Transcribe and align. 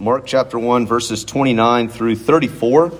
Mark 0.00 0.26
chapter 0.26 0.58
1, 0.58 0.88
verses 0.88 1.24
29 1.24 1.88
through 1.88 2.16
34. 2.16 2.92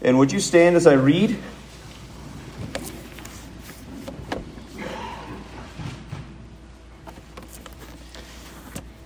And 0.00 0.18
would 0.18 0.32
you 0.32 0.40
stand 0.40 0.76
as 0.76 0.86
I 0.86 0.94
read? 0.94 1.38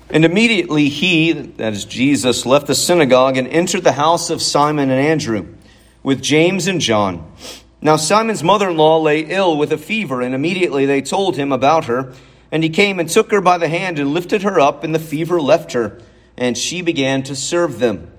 And 0.08 0.24
immediately 0.24 0.88
he, 0.88 1.32
that 1.32 1.72
is 1.72 1.84
Jesus, 1.84 2.46
left 2.46 2.68
the 2.68 2.76
synagogue 2.76 3.36
and 3.36 3.48
entered 3.48 3.82
the 3.82 3.90
house 3.90 4.30
of 4.30 4.40
Simon 4.40 4.90
and 4.90 5.00
Andrew 5.00 5.48
with 6.04 6.22
James 6.22 6.68
and 6.68 6.80
John. 6.80 7.28
Now 7.82 7.96
Simon's 7.96 8.44
mother 8.44 8.70
in 8.70 8.76
law 8.76 9.00
lay 9.00 9.22
ill 9.22 9.56
with 9.56 9.72
a 9.72 9.78
fever, 9.78 10.22
and 10.22 10.32
immediately 10.32 10.86
they 10.86 11.02
told 11.02 11.36
him 11.36 11.50
about 11.50 11.86
her. 11.86 12.14
And 12.54 12.62
he 12.62 12.70
came 12.70 13.00
and 13.00 13.08
took 13.08 13.32
her 13.32 13.40
by 13.40 13.58
the 13.58 13.66
hand 13.66 13.98
and 13.98 14.14
lifted 14.14 14.42
her 14.42 14.60
up, 14.60 14.84
and 14.84 14.94
the 14.94 15.00
fever 15.00 15.40
left 15.40 15.72
her, 15.72 16.00
and 16.36 16.56
she 16.56 16.82
began 16.82 17.24
to 17.24 17.34
serve 17.34 17.80
them. 17.80 18.12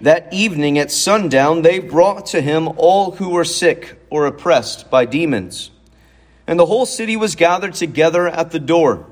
That 0.00 0.32
evening 0.32 0.76
at 0.76 0.90
sundown, 0.90 1.62
they 1.62 1.78
brought 1.78 2.26
to 2.26 2.40
him 2.40 2.66
all 2.76 3.12
who 3.12 3.28
were 3.28 3.44
sick 3.44 3.96
or 4.10 4.26
oppressed 4.26 4.90
by 4.90 5.04
demons. 5.04 5.70
And 6.48 6.58
the 6.58 6.66
whole 6.66 6.84
city 6.84 7.16
was 7.16 7.36
gathered 7.36 7.74
together 7.74 8.26
at 8.26 8.50
the 8.50 8.58
door. 8.58 9.06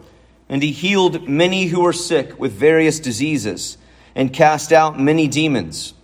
And 0.48 0.60
he 0.60 0.72
healed 0.72 1.28
many 1.28 1.66
who 1.66 1.82
were 1.82 1.92
sick 1.92 2.36
with 2.40 2.50
various 2.50 2.98
diseases, 2.98 3.78
and 4.16 4.32
cast 4.32 4.72
out 4.72 4.98
many 4.98 5.28
demons. 5.28 5.94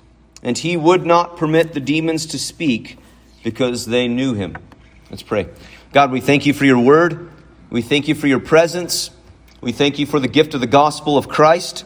And 0.44 0.56
he 0.56 0.76
would 0.76 1.04
not 1.04 1.36
permit 1.36 1.72
the 1.72 1.80
demons 1.80 2.26
to 2.26 2.38
speak, 2.38 2.98
because 3.42 3.86
they 3.86 4.06
knew 4.06 4.34
him. 4.34 4.56
Let's 5.10 5.24
pray. 5.24 5.48
God, 5.92 6.12
we 6.12 6.20
thank 6.20 6.46
you 6.46 6.54
for 6.54 6.64
your 6.64 6.78
word. 6.78 7.32
We 7.74 7.82
thank 7.82 8.06
you 8.06 8.14
for 8.14 8.28
your 8.28 8.38
presence. 8.38 9.10
We 9.60 9.72
thank 9.72 9.98
you 9.98 10.06
for 10.06 10.20
the 10.20 10.28
gift 10.28 10.54
of 10.54 10.60
the 10.60 10.66
gospel 10.68 11.18
of 11.18 11.28
Christ. 11.28 11.84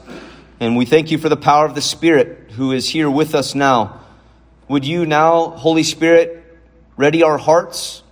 And 0.60 0.76
we 0.76 0.84
thank 0.84 1.10
you 1.10 1.16
for 1.16 1.30
the 1.30 1.36
power 1.36 1.64
of 1.64 1.74
the 1.74 1.80
Spirit 1.80 2.50
who 2.50 2.72
is 2.72 2.90
here 2.90 3.08
with 3.08 3.34
us 3.34 3.54
now. 3.54 3.98
Would 4.68 4.84
you 4.84 5.06
now, 5.06 5.48
Holy 5.48 5.82
Spirit, 5.82 6.44
ready 6.98 7.22
our 7.22 7.38
hearts, 7.38 8.02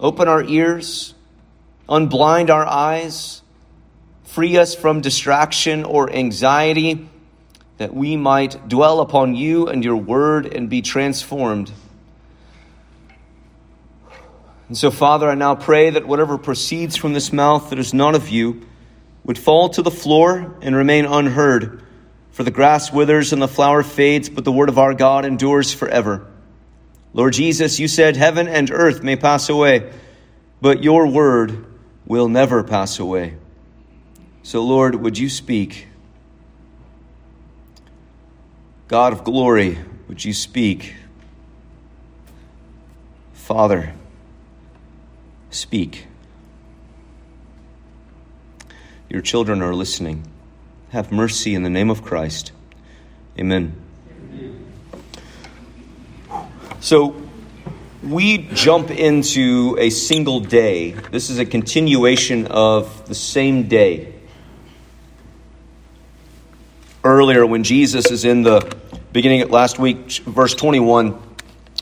open 0.00 0.28
our 0.28 0.42
ears, 0.44 1.12
unblind 1.90 2.48
our 2.48 2.64
eyes, 2.64 3.42
free 4.22 4.56
us 4.56 4.74
from 4.74 5.02
distraction 5.02 5.84
or 5.84 6.10
anxiety, 6.10 7.06
that 7.76 7.92
we 7.92 8.16
might 8.16 8.66
dwell 8.66 9.00
upon 9.00 9.34
you 9.34 9.68
and 9.68 9.84
your 9.84 9.96
word 9.96 10.46
and 10.46 10.70
be 10.70 10.80
transformed. 10.80 11.70
And 14.74 14.78
so, 14.80 14.90
Father, 14.90 15.30
I 15.30 15.36
now 15.36 15.54
pray 15.54 15.90
that 15.90 16.04
whatever 16.04 16.36
proceeds 16.36 16.96
from 16.96 17.12
this 17.12 17.32
mouth 17.32 17.70
that 17.70 17.78
is 17.78 17.94
not 17.94 18.16
of 18.16 18.28
you 18.28 18.66
would 19.22 19.38
fall 19.38 19.68
to 19.68 19.82
the 19.82 19.90
floor 19.92 20.56
and 20.62 20.74
remain 20.74 21.04
unheard. 21.04 21.80
For 22.32 22.42
the 22.42 22.50
grass 22.50 22.92
withers 22.92 23.32
and 23.32 23.40
the 23.40 23.46
flower 23.46 23.84
fades, 23.84 24.28
but 24.28 24.44
the 24.44 24.50
word 24.50 24.68
of 24.68 24.80
our 24.80 24.92
God 24.92 25.24
endures 25.24 25.72
forever. 25.72 26.26
Lord 27.12 27.34
Jesus, 27.34 27.78
you 27.78 27.86
said, 27.86 28.16
Heaven 28.16 28.48
and 28.48 28.68
earth 28.72 29.00
may 29.00 29.14
pass 29.14 29.48
away, 29.48 29.92
but 30.60 30.82
your 30.82 31.06
word 31.06 31.66
will 32.04 32.28
never 32.28 32.64
pass 32.64 32.98
away. 32.98 33.36
So, 34.42 34.64
Lord, 34.64 34.96
would 34.96 35.16
you 35.16 35.28
speak? 35.28 35.86
God 38.88 39.12
of 39.12 39.22
glory, 39.22 39.78
would 40.08 40.24
you 40.24 40.32
speak? 40.32 40.96
Father, 43.34 43.94
speak. 45.54 46.06
Your 49.08 49.22
children 49.22 49.62
are 49.62 49.74
listening. 49.74 50.24
Have 50.90 51.12
mercy 51.12 51.54
in 51.54 51.62
the 51.62 51.70
name 51.70 51.90
of 51.90 52.02
Christ. 52.02 52.52
Amen. 53.38 53.74
So, 56.80 57.16
we 58.02 58.38
jump 58.38 58.90
into 58.90 59.76
a 59.78 59.90
single 59.90 60.40
day. 60.40 60.92
This 60.92 61.30
is 61.30 61.38
a 61.38 61.46
continuation 61.46 62.46
of 62.48 63.08
the 63.08 63.14
same 63.14 63.68
day 63.68 64.14
earlier 67.02 67.46
when 67.46 67.64
Jesus 67.64 68.10
is 68.10 68.24
in 68.24 68.42
the 68.42 68.76
beginning 69.12 69.42
of 69.42 69.50
last 69.50 69.78
week, 69.78 70.10
verse 70.26 70.54
21, 70.54 71.33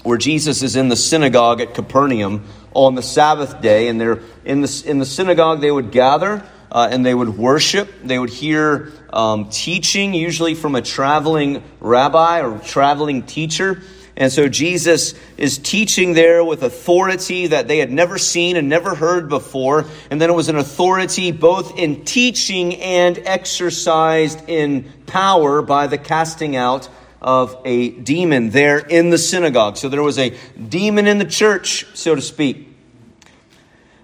where 0.02 0.18
Jesus 0.18 0.62
is 0.62 0.76
in 0.76 0.88
the 0.88 0.96
synagogue 0.96 1.60
at 1.60 1.74
Capernaum 1.74 2.44
on 2.74 2.94
the 2.94 3.02
Sabbath 3.02 3.60
day, 3.60 3.88
and 3.88 4.00
they're 4.00 4.20
in 4.44 4.62
the, 4.62 4.84
in 4.86 4.98
the 4.98 5.06
synagogue, 5.06 5.60
they 5.60 5.70
would 5.70 5.90
gather 5.90 6.42
uh, 6.70 6.88
and 6.90 7.04
they 7.04 7.14
would 7.14 7.36
worship. 7.36 7.88
They 8.02 8.18
would 8.18 8.30
hear 8.30 8.92
um, 9.12 9.50
teaching, 9.50 10.14
usually 10.14 10.54
from 10.54 10.74
a 10.74 10.82
traveling 10.82 11.62
rabbi 11.80 12.40
or 12.40 12.58
traveling 12.58 13.24
teacher. 13.24 13.82
And 14.16 14.30
so 14.30 14.48
Jesus 14.48 15.14
is 15.38 15.58
teaching 15.58 16.12
there 16.12 16.44
with 16.44 16.62
authority 16.62 17.48
that 17.48 17.66
they 17.66 17.78
had 17.78 17.90
never 17.90 18.18
seen 18.18 18.56
and 18.56 18.68
never 18.68 18.94
heard 18.94 19.28
before. 19.28 19.86
And 20.10 20.20
then 20.20 20.28
it 20.28 20.34
was 20.34 20.48
an 20.48 20.56
authority 20.56 21.32
both 21.32 21.78
in 21.78 22.04
teaching 22.04 22.76
and 22.76 23.18
exercised 23.18 24.48
in 24.48 24.90
power 25.06 25.62
by 25.62 25.86
the 25.86 25.98
casting 25.98 26.56
out 26.56 26.88
of 27.22 27.56
a 27.64 27.90
demon 27.90 28.50
there 28.50 28.78
in 28.78 29.10
the 29.10 29.18
synagogue. 29.18 29.76
So 29.76 29.88
there 29.88 30.02
was 30.02 30.18
a 30.18 30.36
demon 30.68 31.06
in 31.06 31.18
the 31.18 31.24
church, 31.24 31.86
so 31.94 32.14
to 32.14 32.20
speak. 32.20 32.68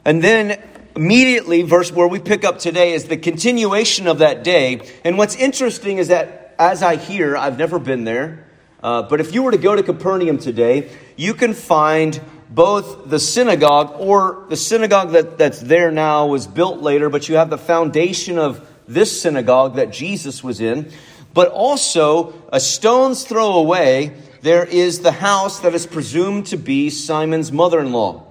And 0.05 0.23
then 0.23 0.63
immediately, 0.97 1.63
verse 1.63 1.93
where 1.93 2.09
we 2.09 2.21
pick 2.21 2.45
up 2.45 2.61
today 2.61 2.95
is 2.95 3.07
the 3.07 3.17
continuation 3.17 4.07
of 4.07 4.19
that 4.19 4.45
day. 4.45 4.81
And 5.05 5.19
what's 5.19 5.35
interesting 5.35 5.99
is 5.99 6.09
that 6.09 6.55
as 6.59 6.83
I 6.83 6.97
hear, 6.97 7.37
I've 7.37 7.59
never 7.59 7.79
been 7.79 8.05
there. 8.05 8.47
Uh, 8.83 9.03
but 9.03 9.21
if 9.21 9.35
you 9.35 9.43
were 9.43 9.51
to 9.51 9.59
go 9.59 9.75
to 9.75 9.83
Capernaum 9.83 10.39
today, 10.39 10.91
you 11.17 11.35
can 11.35 11.53
find 11.53 12.21
both 12.49 13.11
the 13.11 13.19
synagogue 13.19 13.95
or 13.99 14.47
the 14.49 14.57
synagogue 14.57 15.11
that, 15.11 15.37
that's 15.37 15.61
there 15.61 15.91
now 15.91 16.29
was 16.29 16.47
built 16.47 16.81
later, 16.81 17.11
but 17.11 17.29
you 17.29 17.35
have 17.35 17.51
the 17.51 17.59
foundation 17.59 18.39
of 18.39 18.67
this 18.87 19.21
synagogue 19.21 19.77
that 19.77 19.93
Jesus 19.93 20.43
was 20.43 20.61
in. 20.61 20.91
But 21.35 21.49
also, 21.49 22.35
a 22.53 22.61
stone's 22.61 23.25
throw 23.25 23.55
away, 23.55 24.17
there 24.43 24.65
is 24.65 25.01
the 25.01 25.13
house 25.13 25.61
that 25.61 25.75
is 25.75 25.87
presumed 25.87 26.47
to 26.49 26.57
be 26.57 26.91
Simon's 26.91 27.53
mother 27.53 27.81
in 27.81 27.93
law, 27.93 28.25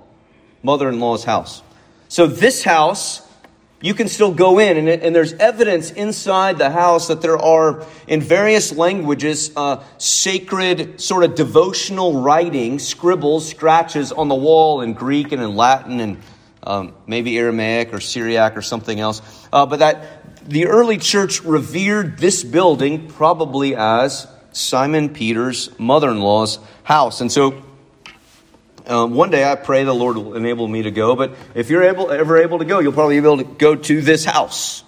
mother 0.63 0.89
in 0.89 0.99
law's 0.99 1.23
house. 1.23 1.61
So, 2.07 2.27
this 2.27 2.63
house 2.63 3.27
you 3.79 3.93
can 3.93 4.07
still 4.07 4.33
go 4.33 4.57
in, 4.57 4.75
and, 4.77 4.89
and, 4.89 5.15
there's 5.15 5.33
evidence 5.33 5.91
inside 5.91 6.57
the 6.57 6.71
house 6.71 7.09
that 7.09 7.21
there 7.21 7.37
are, 7.37 7.85
in 8.07 8.21
various 8.21 8.75
languages, 8.75 9.51
uh, 9.55 9.83
sacred, 9.99 10.99
sort 10.99 11.23
of 11.23 11.35
devotional 11.35 12.21
writing, 12.21 12.79
scribbles, 12.79 13.47
scratches 13.47 14.11
on 14.11 14.29
the 14.29 14.35
wall 14.35 14.81
in 14.81 14.93
Greek 14.93 15.31
and 15.31 15.43
in 15.43 15.55
Latin 15.55 15.99
and 15.99 16.17
um, 16.63 16.95
maybe 17.05 17.37
Aramaic 17.37 17.93
or 17.93 17.99
Syriac 17.99 18.57
or 18.57 18.63
something 18.63 18.99
else. 18.99 19.21
Uh, 19.53 19.67
but 19.67 19.79
that 19.79 20.16
the 20.47 20.67
early 20.67 20.97
church 20.97 21.43
revered 21.43 22.17
this 22.17 22.43
building 22.43 23.09
probably 23.09 23.75
as 23.75 24.27
Simon 24.53 25.09
Peter's 25.09 25.77
mother 25.77 26.09
in 26.09 26.21
law's 26.21 26.59
house. 26.83 27.21
And 27.21 27.31
so 27.31 27.61
um, 28.87 29.13
one 29.13 29.29
day 29.29 29.49
I 29.49 29.55
pray 29.55 29.83
the 29.83 29.93
Lord 29.93 30.15
will 30.15 30.35
enable 30.35 30.67
me 30.67 30.83
to 30.83 30.91
go, 30.91 31.15
but 31.15 31.35
if 31.53 31.69
you're 31.69 31.83
able, 31.83 32.09
ever 32.09 32.37
able 32.37 32.59
to 32.59 32.65
go, 32.65 32.79
you'll 32.79 32.93
probably 32.93 33.19
be 33.19 33.25
able 33.25 33.37
to 33.39 33.43
go 33.43 33.75
to 33.75 34.01
this 34.01 34.23
house. 34.23 34.83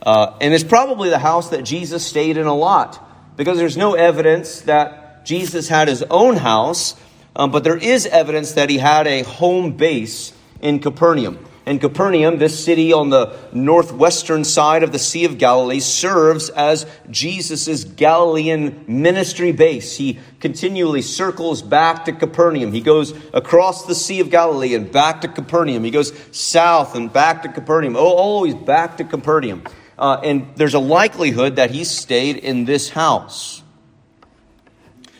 Uh, 0.00 0.36
and 0.40 0.54
it's 0.54 0.64
probably 0.64 1.10
the 1.10 1.18
house 1.18 1.50
that 1.50 1.64
Jesus 1.64 2.06
stayed 2.06 2.36
in 2.36 2.46
a 2.46 2.54
lot 2.54 3.04
because 3.36 3.58
there's 3.58 3.76
no 3.76 3.94
evidence 3.94 4.60
that 4.62 5.26
Jesus 5.26 5.68
had 5.68 5.88
his 5.88 6.04
own 6.04 6.36
house, 6.36 6.94
um, 7.34 7.50
but 7.50 7.64
there 7.64 7.76
is 7.76 8.06
evidence 8.06 8.52
that 8.52 8.70
he 8.70 8.78
had 8.78 9.08
a 9.08 9.22
home 9.22 9.72
base 9.72 10.32
in 10.60 10.78
Capernaum. 10.78 11.44
And 11.66 11.80
Capernaum, 11.80 12.36
this 12.36 12.62
city 12.62 12.92
on 12.92 13.08
the 13.08 13.34
northwestern 13.52 14.44
side 14.44 14.82
of 14.82 14.92
the 14.92 14.98
Sea 14.98 15.24
of 15.24 15.38
Galilee, 15.38 15.80
serves 15.80 16.50
as 16.50 16.84
Jesus' 17.10 17.84
Galilean 17.84 18.84
ministry 18.86 19.50
base. 19.52 19.96
He 19.96 20.18
continually 20.40 21.00
circles 21.00 21.62
back 21.62 22.04
to 22.04 22.12
Capernaum. 22.12 22.72
He 22.72 22.82
goes 22.82 23.14
across 23.32 23.86
the 23.86 23.94
Sea 23.94 24.20
of 24.20 24.28
Galilee 24.30 24.74
and 24.74 24.92
back 24.92 25.22
to 25.22 25.28
Capernaum. 25.28 25.84
He 25.84 25.90
goes 25.90 26.12
south 26.32 26.94
and 26.94 27.10
back 27.10 27.42
to 27.42 27.48
Capernaum, 27.48 27.96
oh, 27.96 28.00
always 28.00 28.54
back 28.54 28.98
to 28.98 29.04
Capernaum. 29.04 29.62
Uh, 29.98 30.20
and 30.22 30.54
there's 30.56 30.74
a 30.74 30.80
likelihood 30.80 31.56
that 31.56 31.70
he 31.70 31.84
stayed 31.84 32.36
in 32.36 32.66
this 32.66 32.90
house. 32.90 33.62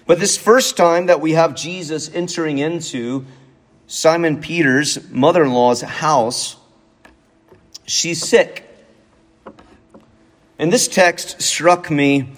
But 0.07 0.21
this 0.21 0.37
first 0.37 0.77
time 0.77 1.07
that 1.07 1.23
we 1.23 1.33
have 1.33 1.55
Jesus 1.55 2.11
entering 2.13 2.59
into 2.59 3.25
Simon 3.87 4.41
Peter's 4.41 5.11
mother 5.11 5.45
in 5.45 5.53
law's 5.53 5.83
house. 5.83 6.57
She's 7.87 8.27
sick. 8.27 8.69
And 10.59 10.73
this 10.73 10.89
text 10.89 11.43
struck 11.43 11.91
me 11.91 12.33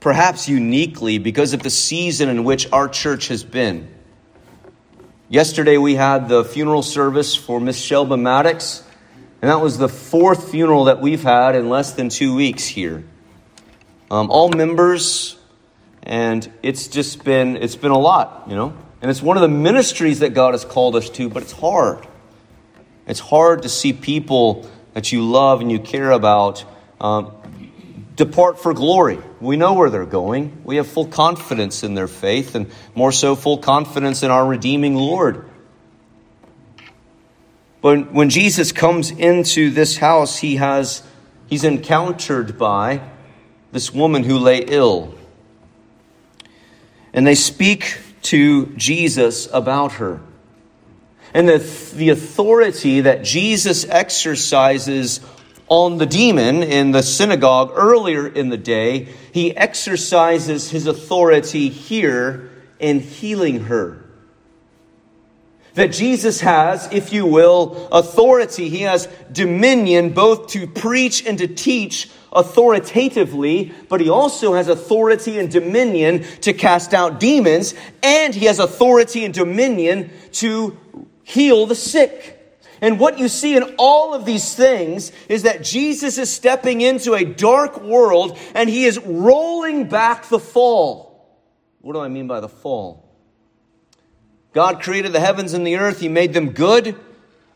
perhaps 0.00 0.48
uniquely 0.48 1.18
because 1.18 1.54
of 1.54 1.62
the 1.62 1.70
season 1.70 2.28
in 2.28 2.44
which 2.44 2.70
our 2.72 2.88
church 2.88 3.28
has 3.28 3.44
been. 3.44 3.88
Yesterday 5.28 5.78
we 5.78 5.94
had 5.94 6.28
the 6.28 6.44
funeral 6.44 6.82
service 6.82 7.34
for 7.34 7.58
Miss 7.58 7.80
Shelba 7.80 8.20
Maddox, 8.20 8.82
And 9.40 9.50
that 9.50 9.60
was 9.60 9.78
the 9.78 9.88
fourth 9.88 10.50
funeral 10.50 10.84
that 10.84 11.00
we've 11.00 11.22
had 11.22 11.54
in 11.54 11.68
less 11.68 11.92
than 11.92 12.08
two 12.08 12.34
weeks 12.34 12.66
here. 12.66 13.04
Um, 14.10 14.30
all 14.30 14.48
members, 14.50 15.36
and 16.02 16.50
it's 16.62 16.88
just 16.88 17.24
been 17.24 17.56
it's 17.56 17.76
been 17.76 17.90
a 17.90 17.98
lot, 17.98 18.44
you 18.48 18.54
know. 18.54 18.76
And 19.04 19.10
it's 19.10 19.20
one 19.20 19.36
of 19.36 19.42
the 19.42 19.48
ministries 19.48 20.20
that 20.20 20.32
God 20.32 20.54
has 20.54 20.64
called 20.64 20.96
us 20.96 21.10
to, 21.10 21.28
but 21.28 21.42
it's 21.42 21.52
hard. 21.52 22.06
It's 23.06 23.20
hard 23.20 23.64
to 23.64 23.68
see 23.68 23.92
people 23.92 24.66
that 24.94 25.12
you 25.12 25.20
love 25.20 25.60
and 25.60 25.70
you 25.70 25.78
care 25.78 26.10
about 26.10 26.64
um, 27.02 27.30
depart 28.16 28.58
for 28.58 28.72
glory. 28.72 29.18
We 29.42 29.58
know 29.58 29.74
where 29.74 29.90
they're 29.90 30.06
going. 30.06 30.62
We 30.64 30.76
have 30.76 30.86
full 30.86 31.06
confidence 31.06 31.82
in 31.82 31.92
their 31.92 32.08
faith, 32.08 32.54
and 32.54 32.70
more 32.94 33.12
so, 33.12 33.36
full 33.36 33.58
confidence 33.58 34.22
in 34.22 34.30
our 34.30 34.46
redeeming 34.46 34.94
Lord. 34.94 35.50
But 37.82 38.10
when 38.10 38.30
Jesus 38.30 38.72
comes 38.72 39.10
into 39.10 39.68
this 39.68 39.98
house, 39.98 40.38
he 40.38 40.56
has 40.56 41.02
he's 41.46 41.64
encountered 41.64 42.56
by 42.56 43.02
this 43.70 43.92
woman 43.92 44.24
who 44.24 44.38
lay 44.38 44.60
ill. 44.60 45.14
And 47.12 47.26
they 47.26 47.34
speak 47.34 47.98
to 48.24 48.66
Jesus 48.76 49.48
about 49.52 49.92
her. 49.92 50.20
And 51.32 51.48
the, 51.48 51.58
the 51.94 52.10
authority 52.10 53.02
that 53.02 53.24
Jesus 53.24 53.86
exercises 53.88 55.20
on 55.68 55.98
the 55.98 56.06
demon 56.06 56.62
in 56.62 56.90
the 56.90 57.02
synagogue 57.02 57.72
earlier 57.74 58.26
in 58.26 58.50
the 58.50 58.56
day, 58.56 59.08
he 59.32 59.56
exercises 59.56 60.70
his 60.70 60.86
authority 60.86 61.68
here 61.68 62.50
in 62.78 63.00
healing 63.00 63.60
her 63.64 64.04
that 65.74 65.92
Jesus 65.92 66.40
has, 66.40 66.88
if 66.92 67.12
you 67.12 67.26
will, 67.26 67.88
authority. 67.90 68.68
He 68.68 68.82
has 68.82 69.08
dominion 69.30 70.10
both 70.10 70.48
to 70.48 70.66
preach 70.66 71.26
and 71.26 71.38
to 71.38 71.48
teach 71.48 72.10
authoritatively, 72.34 73.72
but 73.88 74.00
he 74.00 74.08
also 74.08 74.54
has 74.54 74.68
authority 74.68 75.38
and 75.38 75.50
dominion 75.50 76.24
to 76.40 76.52
cast 76.52 76.94
out 76.94 77.20
demons, 77.20 77.74
and 78.02 78.34
he 78.34 78.46
has 78.46 78.58
authority 78.58 79.24
and 79.24 79.32
dominion 79.32 80.10
to 80.32 80.78
heal 81.22 81.66
the 81.66 81.74
sick. 81.74 82.40
And 82.80 83.00
what 83.00 83.18
you 83.18 83.28
see 83.28 83.56
in 83.56 83.74
all 83.78 84.12
of 84.12 84.24
these 84.24 84.54
things 84.54 85.10
is 85.28 85.44
that 85.44 85.62
Jesus 85.62 86.18
is 86.18 86.30
stepping 86.30 86.80
into 86.80 87.14
a 87.14 87.24
dark 87.24 87.80
world 87.80 88.38
and 88.54 88.68
he 88.68 88.84
is 88.84 88.98
rolling 88.98 89.88
back 89.88 90.28
the 90.28 90.38
fall. 90.38 91.40
What 91.80 91.94
do 91.94 92.00
I 92.00 92.08
mean 92.08 92.26
by 92.26 92.40
the 92.40 92.48
fall? 92.48 93.04
God 94.54 94.80
created 94.80 95.12
the 95.12 95.20
heavens 95.20 95.52
and 95.52 95.66
the 95.66 95.76
earth, 95.76 96.00
He 96.00 96.08
made 96.08 96.32
them 96.32 96.50
good. 96.50 96.98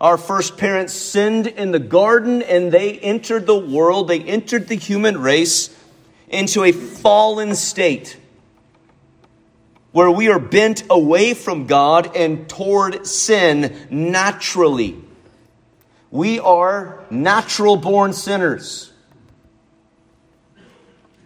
Our 0.00 0.16
first 0.16 0.56
parents 0.56 0.92
sinned 0.92 1.46
in 1.46 1.72
the 1.72 1.80
garden 1.80 2.42
and 2.42 2.70
they 2.70 2.98
entered 2.98 3.46
the 3.46 3.58
world, 3.58 4.08
they 4.08 4.20
entered 4.20 4.68
the 4.68 4.76
human 4.76 5.18
race 5.18 5.74
into 6.28 6.62
a 6.62 6.72
fallen 6.72 7.54
state 7.54 8.16
where 9.92 10.10
we 10.10 10.28
are 10.28 10.38
bent 10.38 10.84
away 10.90 11.34
from 11.34 11.66
God 11.66 12.14
and 12.14 12.48
toward 12.48 13.06
sin 13.06 13.76
naturally. 13.90 14.96
We 16.10 16.38
are 16.38 17.04
natural 17.10 17.76
born 17.76 18.12
sinners. 18.12 18.92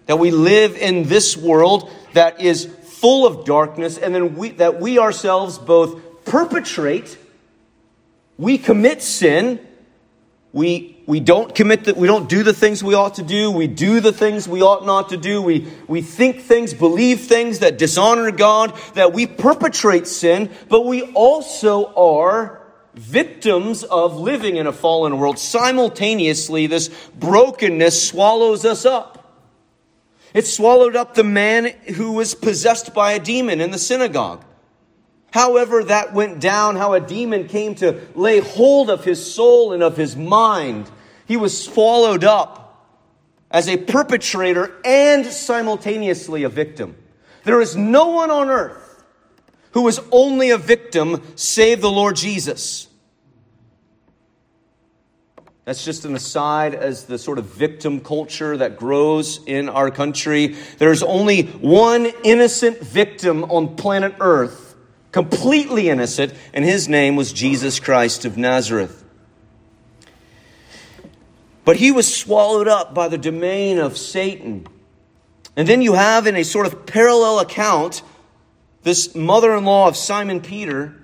That 0.07 0.19
we 0.19 0.31
live 0.31 0.77
in 0.77 1.05
this 1.05 1.37
world 1.37 1.91
that 2.15 2.41
is 2.41 2.65
full 2.65 3.27
of 3.27 3.45
darkness, 3.45 3.99
and 3.99 4.15
then 4.15 4.37
we, 4.37 4.51
that 4.53 4.81
we 4.81 4.99
ourselves 4.99 5.59
both 5.59 6.25
perpetrate, 6.25 7.19
we 8.39 8.59
commit 8.59 9.03
sin, 9.03 9.61
we, 10.53 11.03
we 11.07 11.21
don't 11.21 11.55
commit 11.55 11.85
that 11.85 11.97
we 11.97 12.07
don't 12.07 12.29
do 12.29 12.43
the 12.43 12.53
things 12.53 12.83
we 12.83 12.95
ought 12.95 13.15
to 13.15 13.23
do, 13.23 13.51
we 13.51 13.67
do 13.67 14.01
the 14.01 14.13
things 14.13 14.49
we 14.49 14.63
ought 14.63 14.85
not 14.85 15.11
to 15.11 15.17
do, 15.17 15.41
we, 15.41 15.69
we 15.89 16.03
think 16.03 16.41
things, 16.41 16.75
believe 16.75 17.23
things 17.23 17.61
that 17.61 17.79
dishonor 17.79 18.31
God, 18.31 18.79
that 18.95 19.13
we 19.13 19.27
perpetrate 19.27 20.07
sin, 20.07 20.51
but 20.69 20.85
we 20.85 21.03
also 21.13 21.93
are 21.95 22.63
victims 22.95 23.85
of 23.85 24.17
living 24.17 24.57
in 24.57 24.67
a 24.67 24.73
fallen 24.73 25.19
world. 25.19 25.39
Simultaneously, 25.39 26.67
this 26.67 26.89
brokenness 27.19 28.09
swallows 28.09 28.65
us 28.65 28.85
up. 28.85 29.19
It 30.35 30.47
swallowed 30.47 30.97
up 30.97 31.15
the 31.15 31.25
man 31.25 31.67
who 31.95 32.13
was 32.13 32.35
possessed 32.35 32.95
by 32.95 33.13
a 33.13 33.19
demon 33.19 33.61
in 33.61 33.71
the 33.71 33.79
synagogue. 33.79 34.45
However, 35.33 35.83
that 35.85 36.13
went 36.13 36.41
down, 36.41 36.77
how 36.77 36.93
a 36.93 37.01
demon 37.01 37.49
came 37.49 37.75
to 37.77 38.01
lay 38.15 38.41
hold 38.41 38.91
of 38.91 39.05
his 39.05 39.35
soul 39.35 39.73
and 39.73 39.83
of 39.83 39.97
his 39.97 40.15
mind. 40.15 40.91
He 41.27 41.37
was 41.37 41.65
swallowed 41.65 42.23
up 42.23 42.87
as 43.51 43.69
a 43.69 43.79
perpetrator 43.79 44.75
and 44.85 45.27
simultaneously 45.27 46.43
a 46.43 46.49
victim. 46.49 46.97
There 47.45 47.61
is 47.61 47.77
no 47.77 48.09
one 48.09 48.31
on 48.31 48.51
earth 48.51 49.05
who 49.73 49.89
is 49.89 50.01
only 50.11 50.51
a 50.51 50.59
victim 50.59 51.23
save 51.35 51.81
the 51.81 51.91
Lord 51.91 52.17
Jesus. 52.17 52.89
That's 55.65 55.85
just 55.85 56.05
an 56.05 56.15
aside 56.15 56.75
as 56.75 57.05
the 57.05 57.19
sort 57.19 57.39
of 57.39 57.47
victim 57.47 58.01
culture 58.01 58.57
that 58.57 58.77
grows 58.77 59.41
in 59.47 59.69
our 59.69 59.91
country. 59.91 60.57
There's 60.79 61.03
only 61.03 61.45
one 61.45 62.11
innocent 62.25 62.81
victim 62.81 63.45
on 63.45 63.77
planet 63.77 64.17
Earth, 64.21 64.72
completely 65.13 65.89
innocent, 65.89 66.35
and 66.53 66.65
his 66.65 66.89
name 66.89 67.15
was 67.17 67.33
Jesus 67.33 67.79
Christ 67.79 68.25
of 68.25 68.37
Nazareth. 68.37 69.05
But 71.65 71.77
he 71.77 71.93
was 71.93 72.13
swallowed 72.13 72.67
up 72.67 72.93
by 72.93 73.07
the 73.07 73.19
domain 73.19 73.79
of 73.79 73.97
Satan. 73.97 74.67
And 75.57 75.69
then 75.69 75.81
you 75.81 75.93
have, 75.93 76.27
in 76.27 76.35
a 76.35 76.43
sort 76.43 76.67
of 76.67 76.87
parallel 76.87 77.39
account, 77.39 78.03
this 78.83 79.15
mother 79.15 79.55
in 79.55 79.65
law 79.65 79.87
of 79.87 79.97
Simon 79.97 80.41
Peter 80.41 80.97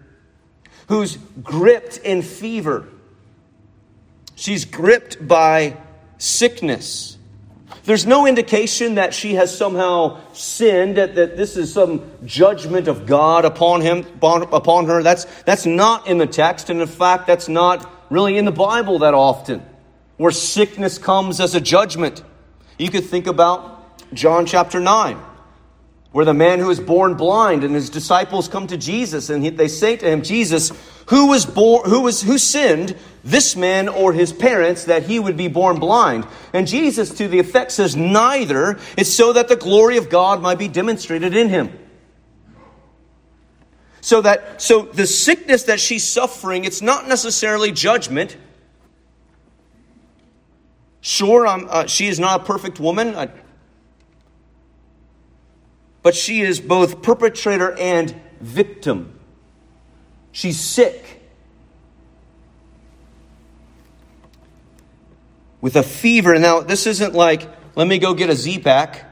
who's 0.88 1.16
gripped 1.43 1.99
in 1.99 2.22
fever 2.22 2.88
She's 4.38 4.64
gripped 4.64 5.26
by 5.26 5.76
sickness. 6.19 7.18
There's 7.88 8.05
no 8.05 8.26
indication 8.26 8.96
that 8.96 9.14
she 9.14 9.37
has 9.37 9.56
somehow 9.56 10.20
sinned, 10.35 10.99
that, 10.99 11.14
that 11.14 11.38
this 11.38 11.56
is 11.56 11.73
some 11.73 12.02
judgment 12.26 12.87
of 12.87 13.06
God 13.06 13.46
upon 13.46 13.81
him, 13.81 14.05
upon 14.20 14.85
her. 14.85 15.02
That's, 15.02 15.25
that's 15.44 15.64
not 15.64 16.06
in 16.06 16.19
the 16.19 16.26
text, 16.26 16.69
and 16.69 16.82
in 16.82 16.87
fact, 16.87 17.26
that's 17.26 17.49
not 17.49 17.90
really 18.11 18.37
in 18.37 18.44
the 18.44 18.52
Bible 18.52 18.99
that 18.99 19.14
often, 19.14 19.62
where 20.19 20.31
sickness 20.31 20.99
comes 20.99 21.40
as 21.40 21.55
a 21.55 21.62
judgment. 21.62 22.23
You 22.79 22.90
could 22.90 23.06
think 23.06 23.26
about 23.26 24.12
John 24.12 24.44
chapter 24.44 24.81
9 24.81 25.19
where 26.13 26.24
the 26.24 26.34
man 26.34 26.58
who 26.58 26.67
was 26.67 26.81
born 26.81 27.15
blind 27.15 27.65
and 27.65 27.74
his 27.74 27.91
disciples 27.91 28.48
come 28.48 28.67
to 28.67 28.77
Jesus 28.77 29.29
and 29.29 29.44
he, 29.44 29.51
they 29.51 29.69
say 29.69 29.96
to 29.96 30.10
him, 30.10 30.22
Jesus, 30.22 30.72
who 31.06 31.29
was 31.29 31.44
born, 31.44 31.89
who 31.89 32.01
was, 32.01 32.22
who 32.22 32.39
sinned, 32.39 32.96
this 33.31 33.56
man 33.56 33.89
or 33.89 34.13
his 34.13 34.32
parents, 34.32 34.85
that 34.85 35.05
he 35.05 35.19
would 35.19 35.37
be 35.37 35.49
born 35.49 35.79
blind? 35.79 36.27
And 36.53 36.67
Jesus, 36.67 37.11
to 37.19 37.29
the 37.29 37.39
effect, 37.39 37.73
says, 37.73 37.97
neither. 37.97 38.79
It's 38.97 39.13
so 39.13 39.32
that 39.32 39.49
the 39.49 39.56
glory 39.56 39.97
of 39.97 40.08
God 40.08 40.43
might 40.43 40.58
be 40.58 40.69
demonstrated 40.69 41.37
in 41.37 41.49
him. 41.49 41.79
So 44.01 44.23
that, 44.23 44.63
so 44.63 44.82
the 44.82 45.06
sickness 45.06 45.65
that 45.65 45.81
she's 45.81 46.05
suffering, 46.05 46.65
it's 46.65 46.81
not 46.81 47.08
necessarily 47.08 47.73
judgment. 47.73 48.37
Sure, 51.01 51.47
uh, 51.47 51.87
she 51.87 52.08
is 52.08 52.19
not 52.19 52.41
a 52.41 52.44
perfect 52.44 52.81
woman. 52.81 53.15
I, 53.15 53.29
but 56.03 56.15
she 56.15 56.41
is 56.41 56.61
both 56.61 57.03
perpetrator 57.03 57.77
and 57.79 58.15
victim. 58.41 59.19
She's 60.32 60.58
sick. 60.58 61.18
With 65.60 65.77
a 65.77 65.82
fever. 65.82 66.38
Now, 66.38 66.60
this 66.60 66.86
isn't 66.86 67.15
like, 67.15 67.48
let 67.74 67.86
me 67.86 67.98
go 67.98 68.15
get 68.15 68.31
a 68.31 68.34
Z 68.34 68.60
pack, 68.60 69.05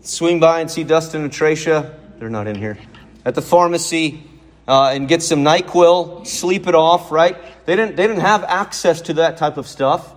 swing 0.00 0.40
by 0.40 0.60
and 0.60 0.70
see 0.70 0.84
Dustin 0.84 1.22
and 1.22 1.32
Tracia. 1.32 1.94
They're 2.18 2.30
not 2.30 2.46
in 2.46 2.56
here. 2.56 2.78
At 3.24 3.34
the 3.34 3.42
pharmacy 3.42 4.24
uh, 4.68 4.90
and 4.94 5.08
get 5.08 5.22
some 5.22 5.44
NyQuil, 5.44 6.26
sleep 6.26 6.66
it 6.66 6.74
off, 6.74 7.10
right? 7.10 7.36
They 7.66 7.76
didn't, 7.76 7.96
they 7.96 8.06
didn't 8.06 8.22
have 8.22 8.44
access 8.44 9.00
to 9.02 9.14
that 9.14 9.36
type 9.36 9.56
of 9.56 9.66
stuff. 9.66 10.14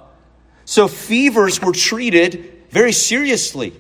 So 0.66 0.88
fevers 0.88 1.62
were 1.62 1.74
treated 1.74 2.68
very 2.70 2.92
seriously. 2.92 3.74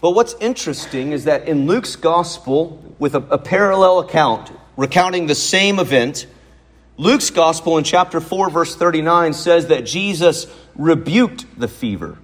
But 0.00 0.10
what's 0.10 0.34
interesting 0.34 1.12
is 1.12 1.24
that 1.24 1.48
in 1.48 1.66
Luke's 1.66 1.96
gospel, 1.96 2.94
with 2.98 3.14
a, 3.14 3.20
a, 3.30 3.38
parallel 3.38 4.00
account 4.00 4.52
recounting 4.76 5.26
the 5.26 5.34
same 5.34 5.78
event, 5.78 6.26
Luke's 6.96 7.30
gospel 7.30 7.76
in 7.78 7.84
chapter 7.84 8.20
4, 8.20 8.50
verse 8.50 8.76
39 8.76 9.32
says 9.32 9.66
that 9.66 9.84
Jesus 9.84 10.46
rebuked 10.76 11.58
the 11.58 11.68
fever. 11.68 12.18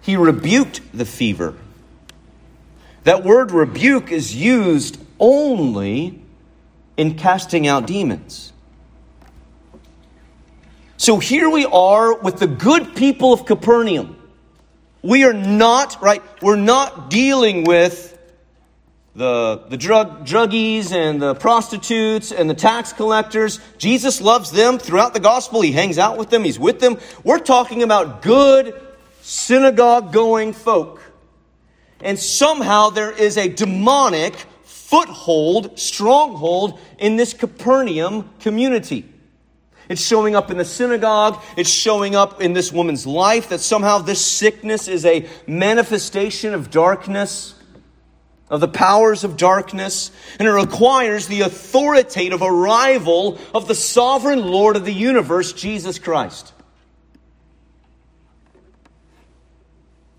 He 0.00 0.16
rebuked 0.16 0.80
the 0.94 1.04
fever. 1.04 1.54
That 3.02 3.24
word 3.24 3.50
rebuke 3.50 4.12
is 4.12 4.34
used 4.34 4.98
only 5.18 6.20
in 6.96 7.16
casting 7.16 7.66
out 7.66 7.86
demons. 7.86 8.52
So 10.96 11.18
here 11.18 11.50
we 11.50 11.64
are 11.66 12.16
with 12.18 12.38
the 12.38 12.46
good 12.46 12.94
people 12.94 13.32
of 13.32 13.44
Capernaum. 13.44 14.16
We 15.02 15.24
are 15.24 15.32
not, 15.32 16.00
right, 16.00 16.22
we're 16.40 16.56
not 16.56 17.10
dealing 17.10 17.64
with 17.64 18.15
the, 19.16 19.62
the 19.70 19.78
drug, 19.78 20.26
druggies 20.26 20.92
and 20.92 21.20
the 21.20 21.34
prostitutes 21.34 22.32
and 22.32 22.50
the 22.50 22.54
tax 22.54 22.92
collectors. 22.92 23.60
Jesus 23.78 24.20
loves 24.20 24.50
them 24.50 24.78
throughout 24.78 25.14
the 25.14 25.20
gospel. 25.20 25.62
He 25.62 25.72
hangs 25.72 25.96
out 25.96 26.18
with 26.18 26.28
them, 26.28 26.44
he's 26.44 26.58
with 26.58 26.80
them. 26.80 26.98
We're 27.24 27.38
talking 27.38 27.82
about 27.82 28.20
good 28.20 28.78
synagogue 29.22 30.12
going 30.12 30.52
folk. 30.52 31.02
And 32.02 32.18
somehow 32.18 32.90
there 32.90 33.10
is 33.10 33.38
a 33.38 33.48
demonic 33.48 34.34
foothold, 34.64 35.78
stronghold 35.78 36.78
in 36.98 37.16
this 37.16 37.32
Capernaum 37.32 38.28
community. 38.40 39.10
It's 39.88 40.02
showing 40.02 40.36
up 40.36 40.50
in 40.50 40.58
the 40.58 40.64
synagogue. 40.64 41.40
It's 41.56 41.70
showing 41.70 42.14
up 42.14 42.42
in 42.42 42.52
this 42.52 42.70
woman's 42.70 43.06
life 43.06 43.48
that 43.48 43.60
somehow 43.60 43.98
this 43.98 44.24
sickness 44.24 44.88
is 44.88 45.06
a 45.06 45.26
manifestation 45.46 46.52
of 46.52 46.70
darkness 46.70 47.55
of 48.48 48.60
the 48.60 48.68
powers 48.68 49.24
of 49.24 49.36
darkness, 49.36 50.10
and 50.38 50.46
it 50.46 50.52
requires 50.52 51.26
the 51.26 51.40
authoritative 51.40 52.42
arrival 52.42 53.38
of 53.52 53.66
the 53.66 53.74
sovereign 53.74 54.46
Lord 54.46 54.76
of 54.76 54.84
the 54.84 54.92
universe, 54.92 55.52
Jesus 55.52 55.98
Christ. 55.98 56.52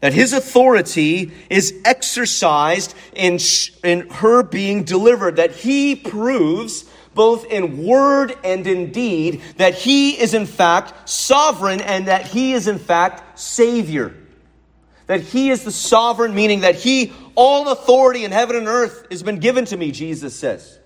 That 0.01 0.13
his 0.13 0.33
authority 0.33 1.31
is 1.49 1.73
exercised 1.85 2.93
in, 3.13 3.39
in 3.83 4.09
her 4.09 4.43
being 4.43 4.83
delivered, 4.83 5.37
that 5.37 5.51
he 5.51 5.95
proves 5.95 6.85
both 7.13 7.45
in 7.45 7.83
word 7.83 8.37
and 8.43 8.67
in 8.67 8.91
deed 8.91 9.41
that 9.55 9.73
he 9.73 10.11
is 10.11 10.35
in 10.35 10.45
fact 10.45 11.09
sovereign 11.09 11.81
and 11.81 12.07
that 12.07 12.27
he 12.27 12.53
is 12.53 12.67
in 12.67 12.77
fact 12.77 13.39
Savior 13.39 14.13
that 15.07 15.21
he 15.21 15.49
is 15.49 15.63
the 15.63 15.71
sovereign, 15.71 16.35
meaning 16.35 16.61
that 16.61 16.75
he, 16.75 17.13
all 17.37 17.69
authority 17.69 18.25
in 18.25 18.31
heaven 18.31 18.55
and 18.55 18.67
earth 18.67 19.05
has 19.11 19.21
been 19.21 19.37
given 19.37 19.63
to 19.65 19.77
me, 19.77 19.91
Jesus 19.91 20.35
says. 20.35 20.79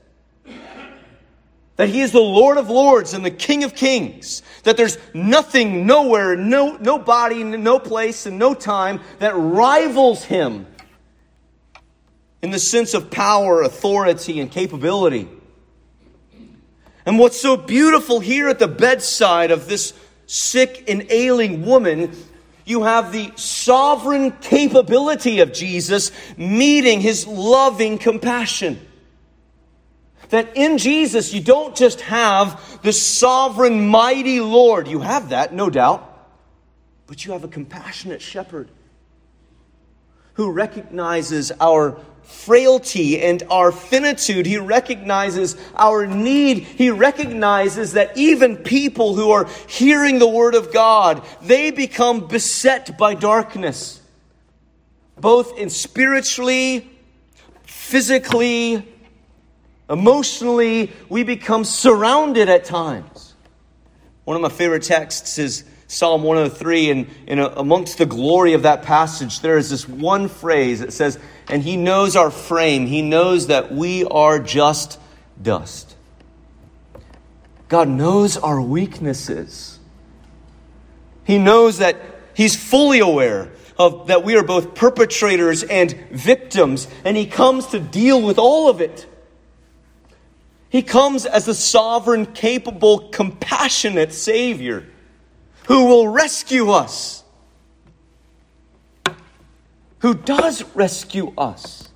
That 1.78 1.88
he 1.88 2.02
is 2.02 2.12
the 2.12 2.20
Lord 2.20 2.58
of 2.58 2.70
lords 2.70 3.14
and 3.14 3.26
the 3.26 3.32
King 3.32 3.64
of 3.64 3.74
kings. 3.74 4.44
That 4.64 4.76
there's 4.76 4.98
nothing, 5.14 5.88
nowhere, 5.88 6.36
no, 6.36 6.76
no 6.76 7.00
body, 7.00 7.44
no 7.46 7.80
place, 7.80 8.26
and 8.26 8.38
no 8.38 8.54
time 8.54 9.00
that 9.20 9.34
rivals 9.34 10.26
him 10.26 10.68
in 12.42 12.52
the 12.52 12.60
sense 12.60 12.94
of 12.94 13.10
power, 13.10 13.62
authority, 13.62 14.42
and 14.42 14.52
capability. 14.52 15.30
And 17.06 17.18
what's 17.18 17.40
so 17.40 17.56
beautiful 17.56 18.20
here 18.20 18.50
at 18.50 18.60
the 18.60 18.68
bedside 18.68 19.52
of 19.52 19.70
this 19.70 19.94
sick 20.26 20.84
and 20.90 21.06
ailing 21.10 21.66
woman 21.66 22.14
you 22.72 22.84
have 22.84 23.12
the 23.12 23.32
sovereign 23.36 24.32
capability 24.32 25.42
of 25.42 25.54
Jesus 25.54 26.12
meeting 26.38 27.02
his 27.02 27.28
loving 27.28 28.00
compassion. 28.00 28.80
That 30.30 30.56
in 30.56 30.78
Jesus, 30.78 31.34
you 31.34 31.42
don't 31.42 31.76
just 31.76 32.02
have 32.02 32.82
the 32.82 32.94
sovereign, 32.94 33.88
mighty 33.88 34.40
Lord. 34.40 34.88
You 34.88 35.02
have 35.02 35.30
that, 35.30 35.54
no 35.54 35.70
doubt. 35.70 36.08
But 37.06 37.26
you 37.26 37.34
have 37.34 37.44
a 37.44 37.50
compassionate 37.50 38.22
shepherd 38.22 38.70
who 40.36 40.50
recognizes 40.52 41.52
our 41.60 42.00
frailty 42.24 43.22
and 43.22 43.44
our 43.50 43.72
finitude. 43.72 44.46
He 44.46 44.58
recognizes 44.58 45.58
our 45.76 46.08
need. 46.08 46.60
He 46.60 46.90
recognizes 46.90 47.94
that 47.94 48.18
even 48.18 48.58
people 48.58 49.16
who 49.16 49.32
are 49.32 49.48
hearing 49.68 50.20
the 50.20 50.28
word 50.28 50.56
of 50.56 50.74
God, 50.74 51.26
they 51.42 51.72
become 51.72 52.28
beset 52.28 52.98
by 52.98 53.14
darkness, 53.14 54.02
both 55.18 55.58
in 55.58 55.70
spiritually, 55.70 56.90
physically, 57.64 58.88
emotionally, 59.90 60.92
we 61.10 61.24
become 61.24 61.64
surrounded 61.64 62.50
at 62.50 62.64
times. 62.66 63.34
One 64.24 64.36
of 64.36 64.42
my 64.42 64.50
favorite 64.50 64.84
texts 64.84 65.38
is 65.38 65.66
Psalm 65.88 66.24
103, 66.24 66.90
and, 66.90 67.08
and 67.28 67.40
uh, 67.42 67.54
amongst 67.58 67.98
the 67.98 68.06
glory 68.06 68.54
of 68.54 68.64
that 68.64 68.84
passage, 68.84 69.42
there 69.42 69.58
is 69.58 69.70
this 69.70 69.90
one 69.90 70.30
phrase 70.30 70.80
that 70.80 70.94
says, 70.94 71.20
And 71.52 71.62
He 71.62 71.78
knows 71.78 72.16
our 72.16 72.32
frame, 72.32 72.88
He 72.88 73.02
knows 73.02 73.48
that 73.48 73.72
we 73.72 74.06
are 74.06 74.40
just 74.40 75.00
dust. 75.42 75.96
God 77.68 77.88
knows 77.88 78.38
our 78.38 78.62
weaknesses. 78.62 79.80
He 81.24 81.38
knows 81.38 81.78
that 81.78 81.98
He's 82.34 82.56
fully 82.56 83.00
aware 83.00 83.52
of 83.78 84.08
that 84.08 84.24
we 84.24 84.36
are 84.36 84.44
both 84.44 84.76
perpetrators 84.76 85.64
and 85.64 85.92
victims, 86.12 86.88
and 87.06 87.16
He 87.16 87.26
comes 87.26 87.68
to 87.68 87.80
deal 87.80 88.22
with 88.22 88.38
all 88.38 88.70
of 88.70 88.82
it. 88.82 89.08
He 90.70 90.82
comes 90.82 91.26
as 91.26 91.46
the 91.46 91.54
sovereign, 91.54 92.26
capable, 92.26 93.10
compassionate 93.10 94.14
Savior 94.14 94.86
who 95.66 95.86
will 95.86 96.08
rescue 96.08 96.72
us, 96.72 97.21
who 100.02 100.16
does 100.16 100.64
rescue 100.76 101.32
us, 101.38 101.90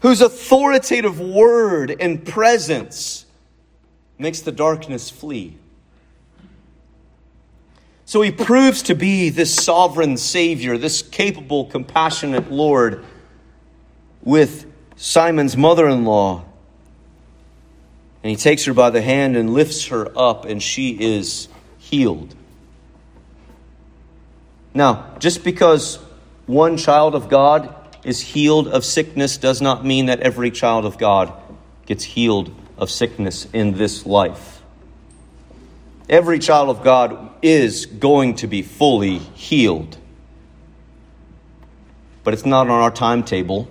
whose 0.00 0.20
authoritative 0.20 1.20
word 1.20 1.94
and 2.00 2.26
presence 2.26 3.26
makes 4.18 4.40
the 4.40 4.52
darkness 4.52 5.10
flee. 5.10 5.56
So 8.04 8.20
he 8.22 8.30
proves 8.30 8.82
to 8.84 8.94
be 8.94 9.28
this 9.28 9.54
sovereign 9.54 10.16
Savior, 10.16 10.76
this 10.76 11.02
capable, 11.02 11.66
compassionate 11.66 12.50
Lord 12.50 13.04
with 14.22 14.66
Simon's 14.96 15.56
mother 15.56 15.88
in 15.88 16.04
law. 16.04 16.44
And 18.22 18.30
he 18.30 18.36
takes 18.36 18.64
her 18.64 18.74
by 18.74 18.90
the 18.90 19.02
hand 19.02 19.36
and 19.36 19.52
lifts 19.52 19.86
her 19.86 20.10
up, 20.16 20.44
and 20.44 20.62
she 20.62 20.90
is 20.90 21.48
healed. 21.78 22.34
Now, 24.74 25.16
just 25.18 25.44
because 25.44 25.98
one 26.46 26.76
child 26.76 27.14
of 27.14 27.28
God 27.28 27.74
is 28.04 28.20
healed 28.20 28.68
of 28.68 28.84
sickness 28.84 29.36
does 29.36 29.60
not 29.60 29.84
mean 29.84 30.06
that 30.06 30.20
every 30.20 30.50
child 30.50 30.84
of 30.84 30.98
God 30.98 31.32
gets 31.86 32.04
healed 32.04 32.54
of 32.76 32.90
sickness 32.90 33.46
in 33.52 33.76
this 33.76 34.04
life. 34.04 34.62
Every 36.08 36.38
child 36.38 36.68
of 36.68 36.82
God 36.82 37.30
is 37.42 37.86
going 37.86 38.36
to 38.36 38.46
be 38.46 38.62
fully 38.62 39.18
healed. 39.18 39.96
But 42.24 42.34
it's 42.34 42.46
not 42.46 42.68
on 42.68 42.82
our 42.82 42.90
timetable, 42.90 43.68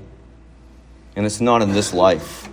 and 1.16 1.26
it's 1.26 1.42
not 1.42 1.62
in 1.62 1.74
this 1.74 1.94
life. 1.94 2.50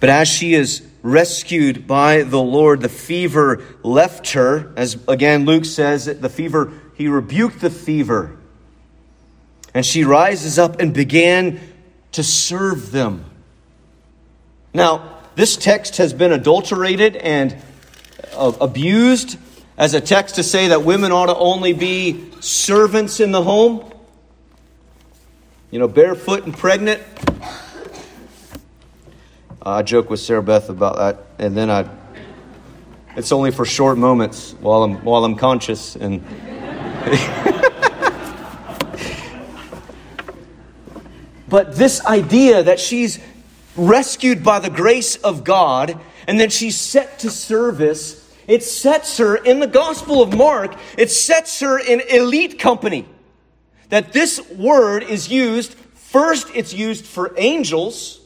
But 0.00 0.10
as 0.10 0.28
she 0.28 0.54
is 0.54 0.86
rescued 1.02 1.86
by 1.86 2.22
the 2.22 2.40
Lord. 2.40 2.80
The 2.80 2.88
fever 2.88 3.62
left 3.82 4.32
her. 4.32 4.72
As 4.76 4.96
again, 5.08 5.44
Luke 5.44 5.64
says, 5.64 6.06
the 6.06 6.28
fever, 6.28 6.72
he 6.94 7.08
rebuked 7.08 7.60
the 7.60 7.70
fever. 7.70 8.36
And 9.74 9.84
she 9.84 10.04
rises 10.04 10.58
up 10.58 10.80
and 10.80 10.94
began 10.94 11.60
to 12.12 12.22
serve 12.22 12.92
them. 12.92 13.24
Now, 14.74 15.18
this 15.34 15.56
text 15.56 15.96
has 15.96 16.12
been 16.12 16.32
adulterated 16.32 17.16
and 17.16 17.56
uh, 18.34 18.52
abused 18.60 19.38
as 19.78 19.94
a 19.94 20.00
text 20.00 20.34
to 20.36 20.42
say 20.42 20.68
that 20.68 20.82
women 20.82 21.10
ought 21.12 21.26
to 21.26 21.36
only 21.36 21.72
be 21.72 22.30
servants 22.40 23.20
in 23.20 23.32
the 23.32 23.42
home. 23.42 23.90
You 25.70 25.78
know, 25.78 25.88
barefoot 25.88 26.44
and 26.44 26.56
pregnant. 26.56 27.02
Uh, 29.64 29.76
I 29.76 29.82
joke 29.82 30.10
with 30.10 30.18
Sarah 30.18 30.42
Beth 30.42 30.70
about 30.70 30.96
that, 30.96 31.24
and 31.38 31.56
then 31.56 31.70
I. 31.70 31.88
It's 33.14 33.30
only 33.30 33.52
for 33.52 33.64
short 33.64 33.96
moments 33.96 34.56
while 34.60 34.82
I'm 34.82 34.96
while 35.04 35.24
I'm 35.24 35.36
conscious 35.36 35.94
and. 35.94 36.20
but 41.48 41.76
this 41.76 42.04
idea 42.04 42.64
that 42.64 42.80
she's 42.80 43.20
rescued 43.76 44.42
by 44.42 44.58
the 44.58 44.70
grace 44.70 45.14
of 45.14 45.44
God 45.44 45.96
and 46.26 46.40
then 46.40 46.50
she's 46.50 46.76
set 46.76 47.20
to 47.20 47.30
service, 47.30 48.34
it 48.48 48.64
sets 48.64 49.18
her 49.18 49.36
in 49.36 49.60
the 49.60 49.68
Gospel 49.68 50.22
of 50.22 50.36
Mark, 50.36 50.74
it 50.98 51.12
sets 51.12 51.60
her 51.60 51.78
in 51.78 52.00
elite 52.00 52.58
company. 52.58 53.06
That 53.90 54.12
this 54.12 54.40
word 54.50 55.04
is 55.04 55.28
used, 55.28 55.74
first, 55.74 56.48
it's 56.52 56.74
used 56.74 57.04
for 57.04 57.32
angels 57.36 58.21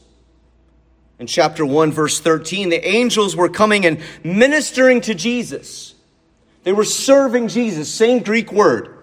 in 1.19 1.27
chapter 1.27 1.65
1, 1.65 1.91
verse 1.91 2.19
13, 2.19 2.69
the 2.69 2.87
angels 2.87 3.35
were 3.35 3.49
coming 3.49 3.85
and 3.85 3.99
ministering 4.23 5.01
to 5.01 5.15
Jesus. 5.15 5.95
They 6.63 6.71
were 6.73 6.85
serving 6.85 7.47
Jesus, 7.47 7.91
same 7.91 8.23
Greek 8.23 8.51
word. 8.51 8.93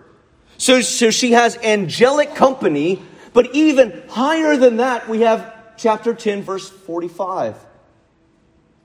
So, 0.59 0.80
so 0.80 1.11
she 1.11 1.33
has 1.33 1.56
angelic 1.59 2.35
company 2.35 3.02
But 3.35 3.52
even 3.52 4.02
higher 4.09 4.56
than 4.56 4.78
that, 4.78 5.09
we 5.09 5.21
have 5.23 5.52
chapter 5.76 6.14
10, 6.14 6.42
verse 6.42 6.71
45. 6.71 7.56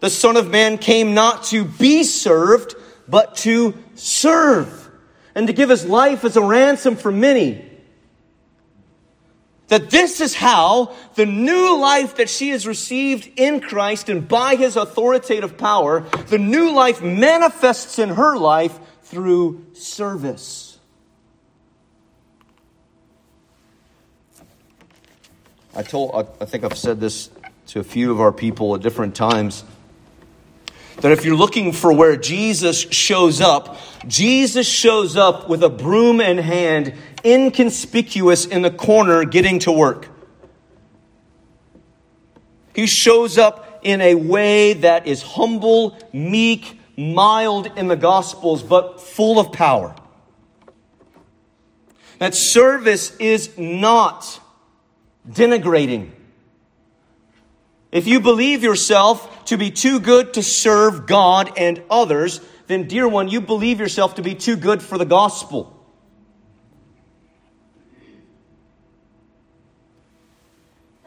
The 0.02 0.10
Son 0.10 0.36
of 0.36 0.50
Man 0.50 0.78
came 0.80 1.14
not 1.14 1.44
to 1.46 1.64
be 1.64 2.04
served, 2.04 2.76
but 3.08 3.36
to 3.38 3.76
serve, 3.94 4.90
and 5.36 5.48
to 5.48 5.54
give 5.54 5.70
his 5.70 5.86
life 5.86 6.26
as 6.26 6.36
a 6.36 6.42
ransom 6.42 6.96
for 6.96 7.12
many. 7.12 7.69
That 9.70 9.90
this 9.90 10.20
is 10.20 10.36
how 10.36 10.94
the 11.16 11.26
new 11.26 11.80
life 11.80 12.16
that 12.16 12.30
she 12.30 12.50
has 12.50 12.68
received 12.68 13.30
in 13.38 13.60
Christ 13.62 14.10
and 14.10 14.28
by 14.28 14.56
his 14.56 14.76
authoritative 14.76 15.58
power, 15.58 16.02
the 16.28 16.38
new 16.38 16.74
life 16.74 17.02
manifests 17.02 18.00
in 18.00 18.10
her 18.10 18.36
life 18.36 18.78
through 19.04 19.66
service. 19.74 20.78
I 25.76 25.84
told 25.84 26.34
I 26.42 26.46
think 26.46 26.64
I've 26.64 26.78
said 26.78 27.00
this 27.00 27.30
to 27.68 27.80
a 27.80 27.84
few 27.84 28.12
of 28.12 28.20
our 28.20 28.32
people 28.32 28.76
at 28.76 28.82
different 28.82 29.16
times 29.16 29.64
that 31.02 31.12
if 31.12 31.24
you're 31.24 31.36
looking 31.36 31.72
for 31.72 31.94
where 31.94 32.18
Jesus 32.18 32.78
shows 32.78 33.42
up, 33.42 33.78
Jesus 34.08 34.68
shows 34.68 35.16
up 35.16 35.50
with 35.50 35.64
a 35.64 35.70
broom 35.70 36.20
in 36.20 36.38
hand, 36.38 36.94
inconspicuous 37.24 38.46
in 38.46 38.62
the 38.62 38.72
corner, 38.72 39.24
getting 39.26 39.60
to 39.60 39.72
work. 39.72 40.08
He 42.74 42.88
shows 42.88 43.38
up 43.38 43.80
in 43.84 44.02
a 44.02 44.16
way 44.16 44.74
that 44.74 45.08
is 45.08 45.22
humble, 45.22 45.98
meek, 46.14 46.80
mild 46.98 47.68
in 47.78 47.88
the 47.88 47.96
Gospels, 47.96 48.64
but 48.64 49.02
full 49.02 49.40
of 49.40 49.52
power. 49.52 49.96
That 52.20 52.36
service 52.36 53.16
is 53.18 53.58
not 53.58 54.40
denigrating. 55.28 56.12
If 57.92 58.08
you 58.08 58.20
believe 58.20 58.64
yourself 58.64 59.46
to 59.46 59.58
be 59.58 59.72
too 59.72 60.00
good 60.00 60.34
to 60.36 60.44
serve 60.44 61.08
God 61.08 61.52
and 61.58 61.82
others, 61.90 62.42
then, 62.68 62.88
dear 62.88 63.08
one, 63.08 63.30
you 63.30 63.42
believe 63.42 63.80
yourself 63.80 64.16
to 64.16 64.22
be 64.22 64.36
too 64.36 64.56
good 64.56 64.84
for 64.84 64.98
the 64.98 65.06
gospel. 65.06 65.79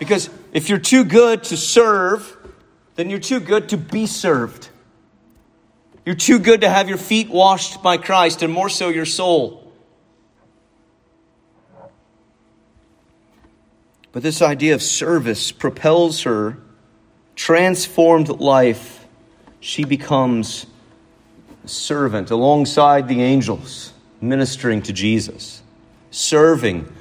Because 0.02 0.28
if 0.52 0.68
you're 0.68 0.80
too 0.80 1.04
good 1.04 1.44
to 1.44 1.56
serve, 1.56 2.36
then 2.96 3.08
you're 3.08 3.20
too 3.20 3.38
good 3.38 3.68
to 3.68 3.76
be 3.76 4.06
served. 4.06 4.68
You're 6.04 6.16
too 6.16 6.40
good 6.40 6.62
to 6.62 6.68
have 6.68 6.88
your 6.88 6.98
feet 6.98 7.30
washed 7.30 7.84
by 7.84 7.98
Christ, 7.98 8.42
and 8.42 8.52
more 8.52 8.68
so 8.68 8.88
your 8.88 9.04
soul. 9.04 9.72
But 14.10 14.24
this 14.24 14.42
idea 14.42 14.74
of 14.74 14.82
service 14.82 15.52
propels 15.52 16.22
her 16.22 16.58
transformed 17.36 18.40
life, 18.40 19.06
she 19.60 19.84
becomes 19.84 20.66
a 21.64 21.68
servant 21.68 22.32
alongside 22.32 23.06
the 23.06 23.22
angels, 23.22 23.92
ministering 24.20 24.82
to 24.82 24.92
Jesus, 24.92 25.62
serving 26.10 26.92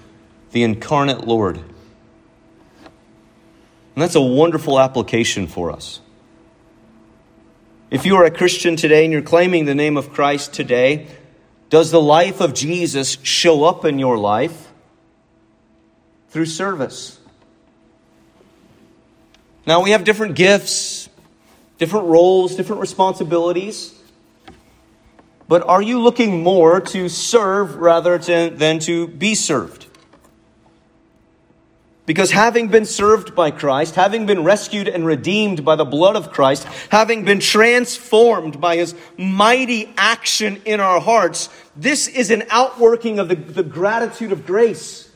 the 0.52 0.62
incarnate 0.62 1.26
Lord. 1.26 1.64
And 3.96 4.02
that's 4.02 4.16
a 4.16 4.22
wonderful 4.22 4.80
application 4.80 5.48
for 5.48 5.72
us. 5.72 6.00
If 7.90 8.06
you 8.06 8.16
are 8.16 8.24
a 8.24 8.32
Christian 8.32 8.78
today 8.78 9.04
and 9.04 9.12
you're 9.12 9.22
claiming 9.22 9.66
the 9.66 9.76
name 9.76 9.98
of 9.98 10.14
Christ 10.14 10.54
today, 10.54 11.08
does 11.70 11.92
the 11.92 12.02
life 12.02 12.40
of 12.40 12.54
Jesus 12.54 13.18
show 13.22 13.66
up 13.66 13.84
in 13.84 14.00
your 14.00 14.18
life 14.18 14.72
through 16.30 16.46
service? 16.46 17.20
Now, 19.68 19.84
we 19.84 19.92
have 19.92 20.06
different 20.06 20.36
gifts, 20.36 21.10
different 21.78 22.08
roles, 22.08 22.56
different 22.56 22.82
responsibilities. 22.82 23.94
But 25.48 25.68
are 25.68 25.82
you 25.82 26.00
looking 26.00 26.44
more 26.44 26.80
to 26.80 27.10
serve 27.10 27.76
rather 27.76 28.18
than 28.18 28.80
to 28.80 29.08
be 29.08 29.36
served? 29.36 29.86
Because 32.12 32.32
having 32.32 32.68
been 32.68 32.84
served 32.84 33.36
by 33.36 33.52
Christ, 33.52 33.96
having 33.96 34.26
been 34.26 34.44
rescued 34.44 34.90
and 34.90 35.06
redeemed 35.06 35.64
by 35.64 35.78
the 35.78 35.86
blood 35.86 36.18
of 36.18 36.34
Christ, 36.34 36.66
having 36.90 37.24
been 37.24 37.40
transformed 37.40 38.60
by 38.60 38.76
his 38.76 38.94
mighty 39.18 39.94
action 39.96 40.62
in 40.66 40.82
our 40.82 41.00
hearts, 41.00 41.48
this 41.74 42.10
is 42.10 42.30
an 42.30 42.44
outworking 42.50 43.18
of 43.18 43.30
the, 43.30 43.36
the 43.36 43.64
gratitude 43.64 44.34
of 44.34 44.46
grace. 44.46 45.10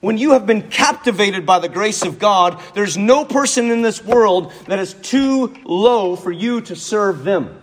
When 0.00 0.18
you 0.18 0.32
have 0.32 0.44
been 0.44 0.68
captivated 0.68 1.46
by 1.46 1.60
the 1.60 1.70
grace 1.70 2.02
of 2.02 2.18
God, 2.18 2.60
there's 2.74 2.98
no 2.98 3.24
person 3.24 3.70
in 3.70 3.80
this 3.80 4.04
world 4.04 4.52
that 4.66 4.78
is 4.78 4.92
too 4.92 5.56
low 5.64 6.14
for 6.14 6.30
you 6.30 6.60
to 6.60 6.76
serve 6.76 7.24
them. 7.24 7.62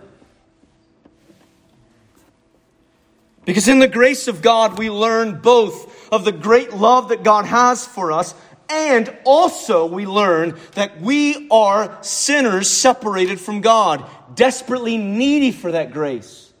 Because 3.44 3.68
in 3.68 3.78
the 3.78 3.86
grace 3.86 4.26
of 4.26 4.42
God, 4.42 4.76
we 4.76 4.90
learn 4.90 5.40
both 5.40 5.93
of 6.14 6.24
the 6.24 6.30
great 6.30 6.72
love 6.72 7.08
that 7.08 7.24
God 7.24 7.44
has 7.44 7.84
for 7.84 8.12
us, 8.12 8.36
and 8.68 9.12
also 9.24 9.84
we 9.84 10.06
learn 10.06 10.56
that 10.76 11.00
we 11.00 11.48
are 11.50 11.98
sinners 12.04 12.70
separated 12.70 13.40
from 13.40 13.60
God, 13.60 14.08
desperately 14.36 14.96
needy 14.96 15.50
for 15.50 15.72
that 15.72 15.92
grace. 15.92 16.52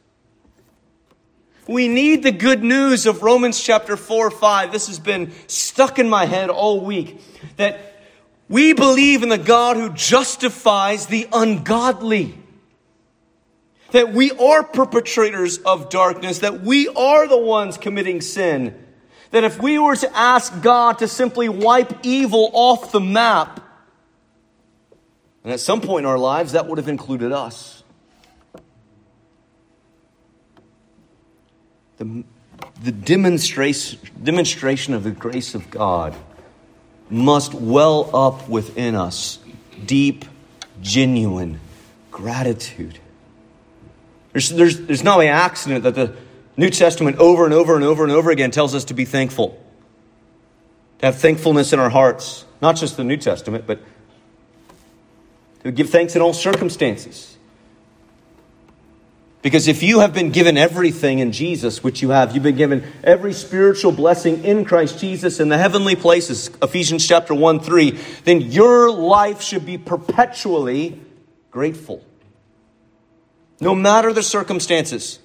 We 1.68 1.86
need 1.86 2.24
the 2.24 2.32
good 2.32 2.64
news 2.64 3.06
of 3.06 3.22
Romans 3.22 3.62
chapter 3.62 3.96
4 3.96 4.32
5. 4.32 4.72
This 4.72 4.88
has 4.88 4.98
been 4.98 5.32
stuck 5.46 6.00
in 6.00 6.10
my 6.10 6.26
head 6.26 6.50
all 6.50 6.80
week. 6.80 7.22
That 7.56 7.94
we 8.48 8.72
believe 8.72 9.22
in 9.22 9.28
the 9.28 9.38
God 9.38 9.76
who 9.76 9.90
justifies 9.90 11.06
the 11.06 11.28
ungodly. 11.32 12.36
That 13.92 14.12
we 14.12 14.32
are 14.32 14.64
perpetrators 14.64 15.58
of 15.58 15.90
darkness, 15.90 16.40
that 16.40 16.62
we 16.62 16.88
are 16.88 17.28
the 17.28 17.38
ones 17.38 17.78
committing 17.78 18.20
sin. 18.20 18.83
That 19.34 19.42
if 19.42 19.60
we 19.60 19.78
were 19.78 19.96
to 19.96 20.16
ask 20.16 20.62
God 20.62 21.00
to 21.00 21.08
simply 21.08 21.48
wipe 21.48 22.06
evil 22.06 22.50
off 22.52 22.92
the 22.92 23.00
map, 23.00 23.60
and 25.42 25.52
at 25.52 25.58
some 25.58 25.80
point 25.80 26.04
in 26.04 26.10
our 26.10 26.18
lives, 26.18 26.52
that 26.52 26.68
would 26.68 26.78
have 26.78 26.88
included 26.88 27.32
us. 27.32 27.74
the, 31.98 32.24
the 32.82 32.92
demonstration, 32.92 33.98
demonstration 34.22 34.94
of 34.94 35.04
the 35.04 35.10
grace 35.10 35.54
of 35.54 35.70
God 35.70 36.14
must 37.10 37.54
well 37.54 38.10
up 38.14 38.48
within 38.48 38.94
us 38.94 39.38
deep, 39.84 40.24
genuine 40.80 41.60
gratitude. 42.10 42.98
There's, 44.32 44.50
there's, 44.50 44.80
there's 44.80 45.04
not 45.04 45.20
an 45.20 45.28
accident 45.28 45.84
that 45.84 45.94
the 45.94 46.16
New 46.56 46.70
Testament 46.70 47.18
over 47.18 47.44
and 47.44 47.52
over 47.52 47.74
and 47.74 47.84
over 47.84 48.04
and 48.04 48.12
over 48.12 48.30
again 48.30 48.50
tells 48.50 48.74
us 48.74 48.84
to 48.86 48.94
be 48.94 49.04
thankful, 49.04 49.60
to 50.98 51.06
have 51.06 51.18
thankfulness 51.18 51.72
in 51.72 51.80
our 51.80 51.90
hearts. 51.90 52.44
Not 52.62 52.76
just 52.76 52.96
the 52.96 53.04
New 53.04 53.16
Testament, 53.16 53.66
but 53.66 53.80
to 55.64 55.72
give 55.72 55.90
thanks 55.90 56.14
in 56.14 56.22
all 56.22 56.32
circumstances. 56.32 57.36
Because 59.42 59.68
if 59.68 59.82
you 59.82 60.00
have 60.00 60.14
been 60.14 60.30
given 60.30 60.56
everything 60.56 61.18
in 61.18 61.30
Jesus, 61.30 61.84
which 61.84 62.00
you 62.00 62.10
have, 62.10 62.32
you've 62.32 62.42
been 62.42 62.56
given 62.56 62.82
every 63.02 63.34
spiritual 63.34 63.92
blessing 63.92 64.42
in 64.42 64.64
Christ 64.64 64.98
Jesus 64.98 65.38
in 65.38 65.50
the 65.50 65.58
heavenly 65.58 65.96
places, 65.96 66.50
Ephesians 66.62 67.06
chapter 67.06 67.34
1 67.34 67.60
3, 67.60 67.90
then 68.24 68.40
your 68.40 68.90
life 68.90 69.42
should 69.42 69.66
be 69.66 69.76
perpetually 69.76 70.98
grateful. 71.50 72.02
No 73.60 73.74
matter 73.74 74.14
the 74.14 74.22
circumstances. 74.22 75.18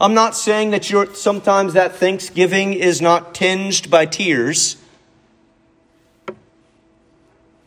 I'm 0.00 0.14
not 0.14 0.36
saying 0.36 0.70
that 0.70 0.90
you're, 0.90 1.14
sometimes 1.14 1.72
that 1.72 1.96
thanksgiving 1.96 2.74
is 2.74 3.00
not 3.00 3.34
tinged 3.34 3.90
by 3.90 4.06
tears, 4.06 4.76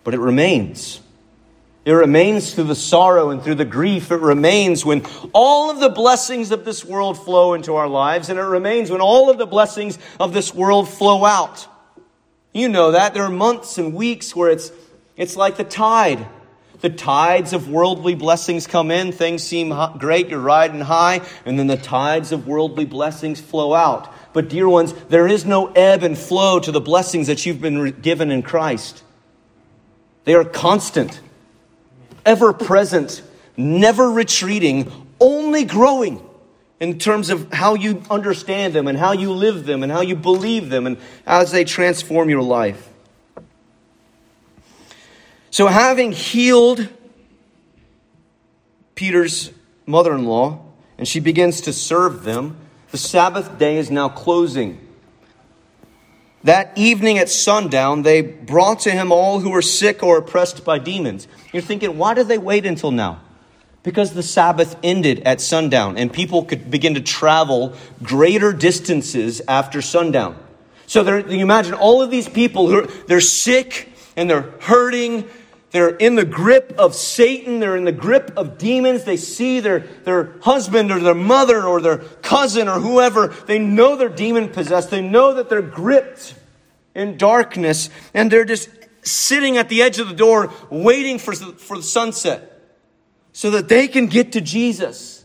but 0.03 0.13
it 0.13 0.19
remains. 0.19 1.01
It 1.85 1.93
remains 1.93 2.53
through 2.53 2.65
the 2.65 2.75
sorrow 2.75 3.31
and 3.31 3.41
through 3.41 3.55
the 3.55 3.65
grief. 3.65 4.11
It 4.11 4.21
remains 4.21 4.85
when 4.85 5.03
all 5.33 5.71
of 5.71 5.79
the 5.79 5.89
blessings 5.89 6.51
of 6.51 6.65
this 6.65 6.85
world 6.85 7.17
flow 7.17 7.55
into 7.55 7.75
our 7.75 7.87
lives, 7.87 8.29
and 8.29 8.37
it 8.37 8.43
remains 8.43 8.91
when 8.91 9.01
all 9.01 9.31
of 9.31 9.39
the 9.39 9.47
blessings 9.47 9.97
of 10.19 10.33
this 10.33 10.53
world 10.53 10.87
flow 10.87 11.25
out. 11.25 11.67
You 12.53 12.69
know 12.69 12.91
that. 12.91 13.15
There 13.15 13.23
are 13.23 13.29
months 13.29 13.79
and 13.79 13.95
weeks 13.95 14.35
where 14.35 14.51
it's, 14.51 14.71
it's 15.17 15.35
like 15.35 15.57
the 15.57 15.63
tide. 15.63 16.27
The 16.81 16.89
tides 16.89 17.51
of 17.51 17.69
worldly 17.69 18.15
blessings 18.15 18.65
come 18.67 18.89
in, 18.89 19.11
things 19.11 19.43
seem 19.43 19.73
great, 19.97 20.29
you're 20.29 20.39
riding 20.39 20.81
high, 20.81 21.21
and 21.45 21.59
then 21.59 21.67
the 21.67 21.75
tides 21.75 22.31
of 22.31 22.47
worldly 22.47 22.85
blessings 22.85 23.41
flow 23.41 23.73
out. 23.73 24.13
But, 24.31 24.47
dear 24.47 24.69
ones, 24.69 24.93
there 25.09 25.27
is 25.27 25.45
no 25.45 25.67
ebb 25.73 26.03
and 26.03 26.17
flow 26.17 26.59
to 26.59 26.71
the 26.71 26.79
blessings 26.79 27.27
that 27.27 27.45
you've 27.45 27.59
been 27.59 27.91
given 28.01 28.31
in 28.31 28.43
Christ. 28.43 29.03
They 30.23 30.35
are 30.35 30.45
constant 30.45 31.19
ever 32.25 32.53
present, 32.53 33.23
never 33.57 34.09
retreating, 34.09 34.91
only 35.19 35.65
growing. 35.65 36.21
in 36.79 36.97
terms 36.97 37.29
of 37.29 37.51
how 37.51 37.75
you 37.75 38.01
understand 38.09 38.73
them 38.73 38.87
and 38.87 38.97
how 38.97 39.11
you 39.11 39.31
live 39.31 39.65
them 39.65 39.83
and 39.83 39.91
how 39.91 40.01
you 40.01 40.15
believe 40.15 40.69
them 40.69 40.87
and 40.87 40.97
as 41.25 41.51
they 41.51 41.63
transform 41.63 42.29
your 42.29 42.41
life. 42.41 42.89
So, 45.51 45.67
having 45.67 46.11
healed 46.11 46.87
Peter's 48.95 49.51
mother 49.85 50.13
in 50.13 50.25
law, 50.25 50.63
and 50.97 51.07
she 51.07 51.19
begins 51.19 51.61
to 51.61 51.73
serve 51.73 52.23
them, 52.23 52.57
the 52.91 52.97
Sabbath 52.97 53.57
day 53.57 53.77
is 53.77 53.89
now 53.89 54.09
closing. 54.09 54.85
That 56.43 56.71
evening 56.77 57.17
at 57.17 57.29
sundown, 57.29 58.03
they 58.03 58.21
brought 58.21 58.79
to 58.81 58.91
him 58.91 59.11
all 59.11 59.39
who 59.39 59.49
were 59.49 59.61
sick 59.61 60.03
or 60.03 60.17
oppressed 60.17 60.63
by 60.63 60.79
demons. 60.79 61.27
You're 61.51 61.61
thinking, 61.61 61.97
why 61.97 62.13
did 62.13 62.27
they 62.27 62.37
wait 62.37 62.65
until 62.65 62.91
now? 62.91 63.21
Because 63.83 64.13
the 64.13 64.23
Sabbath 64.23 64.77
ended 64.83 65.21
at 65.21 65.41
sundown 65.41 65.97
and 65.97 66.11
people 66.11 66.45
could 66.45 66.69
begin 66.71 66.93
to 66.93 67.01
travel 67.01 67.73
greater 68.03 68.53
distances 68.53 69.41
after 69.47 69.81
sundown. 69.81 70.37
So 70.87 71.03
you 71.17 71.41
imagine 71.41 71.73
all 71.73 72.01
of 72.01 72.09
these 72.09 72.27
people 72.27 72.67
who 72.67 72.79
are, 72.79 72.87
they're 73.07 73.21
sick 73.21 73.91
and 74.15 74.29
they're 74.29 74.53
hurting. 74.61 75.25
They're 75.71 75.95
in 75.95 76.15
the 76.15 76.25
grip 76.25 76.73
of 76.77 76.95
Satan. 76.95 77.59
They're 77.59 77.77
in 77.77 77.85
the 77.85 77.91
grip 77.91 78.33
of 78.35 78.57
demons. 78.57 79.03
They 79.03 79.17
see 79.17 79.59
their, 79.59 79.79
their 79.79 80.33
husband 80.41 80.91
or 80.91 80.99
their 80.99 81.13
mother 81.13 81.63
or 81.63 81.79
their 81.79 81.97
cousin 81.97 82.67
or 82.67 82.79
whoever. 82.79 83.27
They 83.27 83.59
know 83.59 83.95
they're 83.95 84.09
demon 84.09 84.49
possessed. 84.49 84.89
They 84.89 85.01
know 85.01 85.35
that 85.35 85.49
they're 85.49 85.61
gripped 85.61 86.33
in 86.95 87.17
darkness 87.17 87.89
and 88.13 88.31
they're 88.31 88.45
just 88.45 88.69
sitting 89.03 89.57
at 89.57 89.69
the 89.69 89.81
edge 89.81 89.99
of 89.99 90.07
the 90.07 90.15
door 90.15 90.51
waiting 90.69 91.19
for, 91.19 91.33
for 91.33 91.77
the 91.77 91.83
sunset 91.83 92.61
so 93.31 93.51
that 93.51 93.67
they 93.69 93.87
can 93.87 94.07
get 94.07 94.31
to 94.33 94.41
Jesus. 94.41 95.18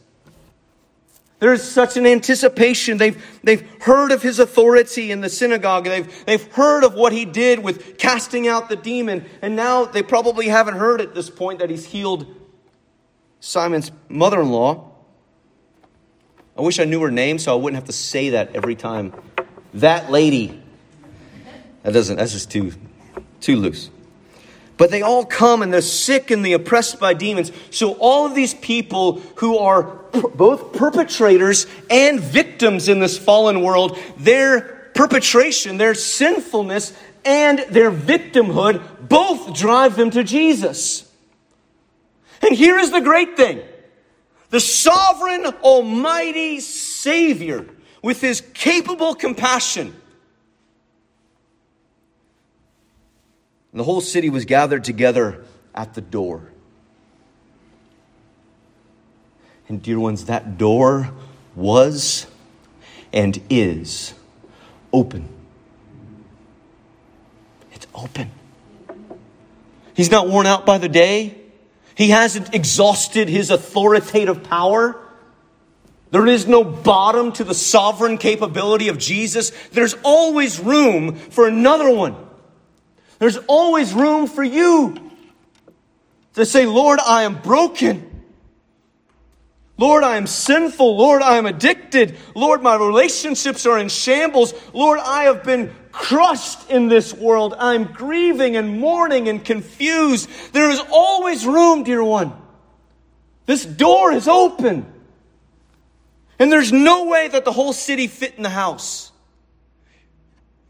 There's 1.40 1.62
such 1.62 1.96
an 1.96 2.06
anticipation. 2.06 2.96
They've, 2.96 3.40
they've 3.42 3.68
heard 3.82 4.12
of 4.12 4.22
his 4.22 4.38
authority 4.38 5.10
in 5.10 5.20
the 5.20 5.28
synagogue. 5.28 5.84
They've, 5.84 6.24
they've 6.24 6.52
heard 6.52 6.84
of 6.84 6.94
what 6.94 7.12
he 7.12 7.24
did 7.24 7.58
with 7.58 7.98
casting 7.98 8.46
out 8.48 8.68
the 8.68 8.76
demon. 8.76 9.24
And 9.42 9.56
now 9.56 9.84
they 9.84 10.02
probably 10.02 10.48
haven't 10.48 10.76
heard 10.76 11.00
at 11.00 11.14
this 11.14 11.28
point 11.28 11.58
that 11.58 11.70
he's 11.70 11.86
healed 11.86 12.26
Simon's 13.40 13.90
mother 14.08 14.40
in 14.40 14.50
law. 14.50 14.92
I 16.56 16.62
wish 16.62 16.78
I 16.78 16.84
knew 16.84 17.02
her 17.02 17.10
name 17.10 17.38
so 17.38 17.52
I 17.52 17.56
wouldn't 17.56 17.76
have 17.76 17.88
to 17.88 17.92
say 17.92 18.30
that 18.30 18.54
every 18.54 18.76
time. 18.76 19.12
That 19.74 20.10
lady. 20.10 20.62
That 21.82 21.92
doesn't, 21.92 22.16
that's 22.16 22.32
just 22.32 22.50
too, 22.50 22.72
too 23.40 23.56
loose. 23.56 23.90
But 24.76 24.90
they 24.90 25.02
all 25.02 25.24
come 25.24 25.62
and 25.62 25.72
they're 25.72 25.82
sick 25.82 26.30
and 26.30 26.44
they're 26.44 26.56
oppressed 26.56 26.98
by 26.98 27.14
demons. 27.14 27.52
So 27.70 27.92
all 27.94 28.26
of 28.26 28.34
these 28.34 28.54
people 28.54 29.20
who 29.36 29.58
are 29.58 30.00
both 30.14 30.72
perpetrators 30.72 31.66
and 31.90 32.20
victims 32.20 32.88
in 32.88 33.00
this 33.00 33.18
fallen 33.18 33.62
world, 33.62 33.98
their 34.16 34.90
perpetration, 34.94 35.76
their 35.76 35.94
sinfulness, 35.94 36.92
and 37.24 37.58
their 37.70 37.90
victimhood 37.90 39.08
both 39.08 39.54
drive 39.54 39.96
them 39.96 40.10
to 40.10 40.24
Jesus. 40.24 41.10
And 42.42 42.54
here 42.54 42.78
is 42.78 42.90
the 42.90 43.00
great 43.00 43.36
thing. 43.36 43.62
The 44.50 44.60
sovereign, 44.60 45.46
almighty 45.62 46.60
Savior, 46.60 47.66
with 48.02 48.20
his 48.20 48.40
capable 48.52 49.14
compassion, 49.14 49.96
the 53.72 53.82
whole 53.82 54.00
city 54.00 54.30
was 54.30 54.44
gathered 54.44 54.84
together 54.84 55.44
at 55.74 55.94
the 55.94 56.00
door. 56.00 56.53
And, 59.68 59.82
dear 59.82 59.98
ones, 59.98 60.26
that 60.26 60.58
door 60.58 61.10
was 61.54 62.26
and 63.12 63.40
is 63.48 64.14
open. 64.92 65.28
It's 67.72 67.86
open. 67.94 68.30
He's 69.94 70.10
not 70.10 70.28
worn 70.28 70.46
out 70.46 70.66
by 70.66 70.78
the 70.78 70.88
day. 70.88 71.36
He 71.94 72.10
hasn't 72.10 72.54
exhausted 72.54 73.28
his 73.28 73.50
authoritative 73.50 74.42
power. 74.42 75.00
There 76.10 76.26
is 76.26 76.46
no 76.46 76.62
bottom 76.62 77.32
to 77.32 77.44
the 77.44 77.54
sovereign 77.54 78.18
capability 78.18 78.88
of 78.88 78.98
Jesus. 78.98 79.50
There's 79.72 79.94
always 80.02 80.60
room 80.60 81.16
for 81.16 81.48
another 81.48 81.90
one. 81.90 82.16
There's 83.18 83.36
always 83.48 83.92
room 83.94 84.26
for 84.26 84.42
you 84.42 85.10
to 86.34 86.44
say, 86.44 86.66
Lord, 86.66 86.98
I 87.00 87.22
am 87.22 87.40
broken. 87.40 88.13
Lord, 89.76 90.04
I 90.04 90.16
am 90.16 90.26
sinful. 90.26 90.96
Lord, 90.96 91.20
I 91.20 91.36
am 91.36 91.46
addicted. 91.46 92.16
Lord, 92.34 92.62
my 92.62 92.76
relationships 92.76 93.66
are 93.66 93.78
in 93.78 93.88
shambles. 93.88 94.54
Lord, 94.72 95.00
I 95.00 95.24
have 95.24 95.42
been 95.42 95.74
crushed 95.90 96.70
in 96.70 96.88
this 96.88 97.12
world. 97.12 97.54
I'm 97.58 97.84
grieving 97.84 98.56
and 98.56 98.78
mourning 98.78 99.28
and 99.28 99.44
confused. 99.44 100.28
There 100.52 100.70
is 100.70 100.80
always 100.90 101.44
room, 101.44 101.82
dear 101.82 102.04
one. 102.04 102.32
This 103.46 103.64
door 103.64 104.12
is 104.12 104.28
open. 104.28 104.86
And 106.38 106.50
there's 106.50 106.72
no 106.72 107.06
way 107.06 107.28
that 107.28 107.44
the 107.44 107.52
whole 107.52 107.72
city 107.72 108.06
fit 108.06 108.34
in 108.36 108.42
the 108.42 108.48
house. 108.48 109.10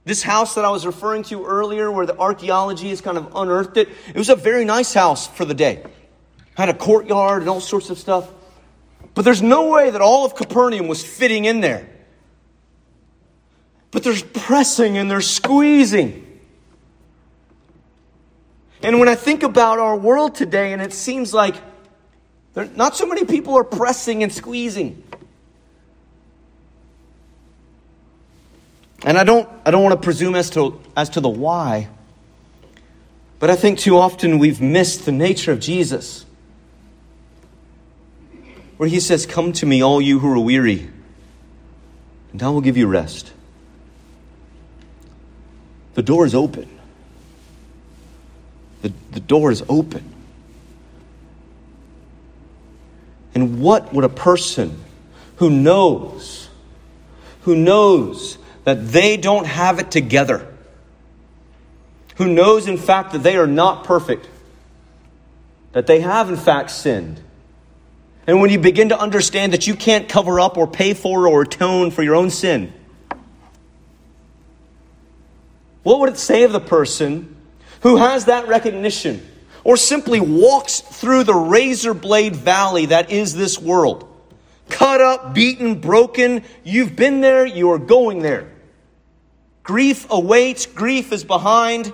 This 0.04 0.22
house 0.22 0.54
that 0.56 0.64
I 0.64 0.70
was 0.70 0.86
referring 0.86 1.22
to 1.24 1.44
earlier, 1.44 1.90
where 1.90 2.04
the 2.04 2.18
archaeology 2.18 2.90
has 2.90 3.00
kind 3.00 3.16
of 3.16 3.34
unearthed 3.34 3.76
it, 3.76 3.88
it 4.08 4.16
was 4.16 4.28
a 4.28 4.36
very 4.36 4.64
nice 4.64 4.92
house 4.92 5.26
for 5.26 5.44
the 5.44 5.54
day. 5.54 5.82
Had 6.56 6.68
a 6.68 6.74
courtyard 6.74 7.42
and 7.42 7.48
all 7.48 7.60
sorts 7.60 7.90
of 7.90 7.98
stuff. 7.98 8.30
But 9.14 9.24
there's 9.24 9.42
no 9.42 9.68
way 9.68 9.90
that 9.90 10.00
all 10.00 10.24
of 10.24 10.34
Capernaum 10.34 10.88
was 10.88 11.04
fitting 11.04 11.44
in 11.44 11.60
there. 11.60 11.88
But 13.90 14.02
there's 14.02 14.22
pressing 14.22 14.98
and 14.98 15.08
there's 15.08 15.30
squeezing. 15.30 16.20
And 18.82 18.98
when 18.98 19.08
I 19.08 19.14
think 19.14 19.42
about 19.42 19.78
our 19.78 19.96
world 19.96 20.34
today, 20.34 20.72
and 20.72 20.82
it 20.82 20.92
seems 20.92 21.32
like 21.32 21.54
there, 22.54 22.66
not 22.76 22.96
so 22.96 23.06
many 23.06 23.24
people 23.24 23.56
are 23.56 23.64
pressing 23.64 24.22
and 24.22 24.32
squeezing. 24.32 25.02
And 29.04 29.16
I 29.16 29.24
don't, 29.24 29.48
I 29.64 29.70
don't 29.70 29.82
want 29.82 30.00
to 30.00 30.04
presume 30.04 30.34
as 30.34 30.50
to, 30.50 30.80
as 30.96 31.10
to 31.10 31.20
the 31.20 31.28
why, 31.28 31.88
but 33.38 33.50
I 33.50 33.56
think 33.56 33.78
too 33.78 33.98
often 33.98 34.38
we've 34.38 34.60
missed 34.60 35.04
the 35.04 35.12
nature 35.12 35.52
of 35.52 35.60
Jesus. 35.60 36.24
Where 38.76 38.88
he 38.88 39.00
says, 39.00 39.26
Come 39.26 39.52
to 39.54 39.66
me, 39.66 39.82
all 39.82 40.00
you 40.00 40.18
who 40.18 40.30
are 40.32 40.38
weary, 40.38 40.90
and 42.32 42.42
I 42.42 42.48
will 42.50 42.60
give 42.60 42.76
you 42.76 42.86
rest. 42.86 43.32
The 45.94 46.02
door 46.02 46.26
is 46.26 46.34
open. 46.34 46.68
The, 48.82 48.92
the 49.12 49.20
door 49.20 49.50
is 49.50 49.62
open. 49.68 50.12
And 53.34 53.60
what 53.60 53.92
would 53.92 54.04
a 54.04 54.08
person 54.08 54.82
who 55.36 55.50
knows, 55.50 56.48
who 57.42 57.56
knows 57.56 58.38
that 58.64 58.88
they 58.88 59.16
don't 59.16 59.46
have 59.46 59.78
it 59.78 59.90
together, 59.90 60.52
who 62.16 62.28
knows, 62.32 62.68
in 62.68 62.76
fact, 62.76 63.12
that 63.12 63.22
they 63.22 63.36
are 63.36 63.46
not 63.46 63.84
perfect, 63.84 64.28
that 65.72 65.86
they 65.86 66.00
have, 66.00 66.28
in 66.28 66.36
fact, 66.36 66.70
sinned. 66.70 67.20
And 68.26 68.40
when 68.40 68.50
you 68.50 68.58
begin 68.58 68.88
to 68.88 68.98
understand 68.98 69.52
that 69.52 69.66
you 69.66 69.74
can't 69.74 70.08
cover 70.08 70.40
up 70.40 70.56
or 70.56 70.66
pay 70.66 70.94
for 70.94 71.28
or 71.28 71.42
atone 71.42 71.90
for 71.90 72.02
your 72.02 72.14
own 72.14 72.30
sin, 72.30 72.72
what 75.82 76.00
would 76.00 76.08
it 76.10 76.18
say 76.18 76.44
of 76.44 76.52
the 76.52 76.60
person 76.60 77.36
who 77.82 77.96
has 77.96 78.24
that 78.26 78.48
recognition 78.48 79.26
or 79.62 79.76
simply 79.76 80.20
walks 80.20 80.80
through 80.80 81.24
the 81.24 81.34
razor 81.34 81.92
blade 81.92 82.34
valley 82.34 82.86
that 82.86 83.10
is 83.10 83.34
this 83.34 83.58
world? 83.58 84.10
Cut 84.70 85.02
up, 85.02 85.34
beaten, 85.34 85.80
broken. 85.80 86.42
You've 86.62 86.96
been 86.96 87.20
there, 87.20 87.44
you 87.44 87.70
are 87.72 87.78
going 87.78 88.20
there. 88.20 88.50
Grief 89.62 90.06
awaits, 90.10 90.64
grief 90.64 91.12
is 91.12 91.24
behind. 91.24 91.92